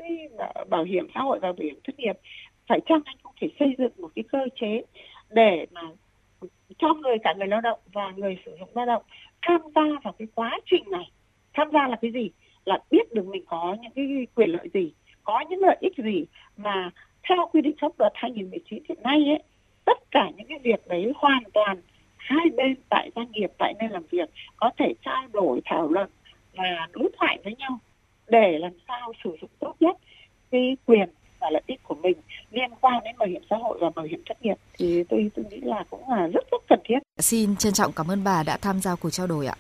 bảo 0.69 0.83
hiểm 0.83 1.07
xã 1.13 1.19
hội 1.19 1.39
và 1.39 1.51
bảo 1.51 1.63
hiểm 1.63 1.79
thất 1.83 1.99
nghiệp, 1.99 2.15
phải 2.67 2.79
chăng 2.85 3.01
anh 3.05 3.15
cũng 3.23 3.33
phải 3.41 3.49
xây 3.59 3.75
dựng 3.77 3.91
một 3.97 4.09
cái 4.15 4.23
cơ 4.31 4.39
chế 4.55 4.81
để 5.29 5.65
mà 5.71 5.81
cho 6.77 6.93
người, 6.93 7.17
cả 7.23 7.33
người 7.37 7.47
lao 7.47 7.61
động 7.61 7.79
và 7.93 8.11
người 8.15 8.37
sử 8.45 8.55
dụng 8.59 8.69
lao 8.73 8.85
động 8.85 9.03
tham 9.41 9.61
gia 9.75 9.81
vào 10.03 10.13
cái 10.19 10.27
quá 10.35 10.59
trình 10.65 10.83
này? 10.91 11.11
Tham 11.53 11.69
gia 11.73 11.87
là 11.87 11.97
cái 12.01 12.11
gì? 12.11 12.31
Là 12.65 12.79
biết 12.91 13.13
được 13.13 13.25
mình 13.25 13.43
có 13.45 13.75
những 13.81 13.91
cái 13.95 14.27
quyền 14.35 14.49
lợi 14.49 14.69
gì, 14.73 14.93
có 15.23 15.43
những 15.49 15.59
lợi 15.59 15.77
ích 15.79 15.97
gì 15.97 16.25
mà 16.57 16.91
theo 17.29 17.49
quy 17.53 17.61
định 17.61 17.75
pháp 17.81 17.91
luật 17.99 18.11
2019 18.15 18.83
hiện 18.89 19.03
nay 19.03 19.25
ấy, 19.27 19.43
tất 19.85 20.11
cả 20.11 20.29
những 20.37 20.47
cái 20.47 20.59
việc 20.63 20.87
đấy 20.87 21.11
hoàn 21.15 21.43
toàn 21.53 21.81
hai 22.17 22.45
bên 22.57 22.75
tại 22.89 23.11
doanh 23.15 23.31
nghiệp, 23.31 23.51
tại 23.57 23.73
nơi 23.79 23.89
làm 23.89 24.03
việc 24.11 24.29
có 24.57 24.71
thể 24.77 24.93
trao 25.05 25.27
đổi, 25.33 25.61
thảo 25.65 25.87
luận 25.89 26.09
và 26.55 26.87
đối 26.93 27.09
thoại 27.19 27.39
với 27.43 27.55
nhau 27.55 27.79
để 28.27 28.57
làm 28.59 28.71
sao 28.87 29.13
sử 29.23 29.37
dụng 29.41 29.49
tốt 29.59 29.73
nhất 29.79 29.97
cái 30.51 30.77
quyền 30.85 31.09
và 31.39 31.49
lợi 31.49 31.61
ích 31.67 31.79
của 31.83 31.95
mình 31.95 32.17
liên 32.51 32.69
quan 32.81 33.03
đến 33.03 33.15
bảo 33.17 33.27
hiểm 33.29 33.41
xã 33.49 33.55
hội 33.55 33.77
và 33.81 33.89
bảo 33.95 34.05
hiểm 34.05 34.21
thất 34.25 34.41
nghiệp 34.41 34.55
thì 34.73 35.03
tôi 35.03 35.31
tôi 35.35 35.45
nghĩ 35.49 35.61
là 35.61 35.83
cũng 35.89 36.09
là 36.09 36.27
rất 36.27 36.51
rất 36.51 36.61
cần 36.69 36.79
thiết. 36.83 36.99
Xin 37.19 37.55
trân 37.55 37.73
trọng 37.73 37.91
cảm 37.91 38.11
ơn 38.11 38.23
bà 38.23 38.43
đã 38.43 38.57
tham 38.57 38.79
gia 38.79 38.95
cuộc 38.95 39.09
trao 39.09 39.27
đổi 39.27 39.47
ạ. 39.47 39.55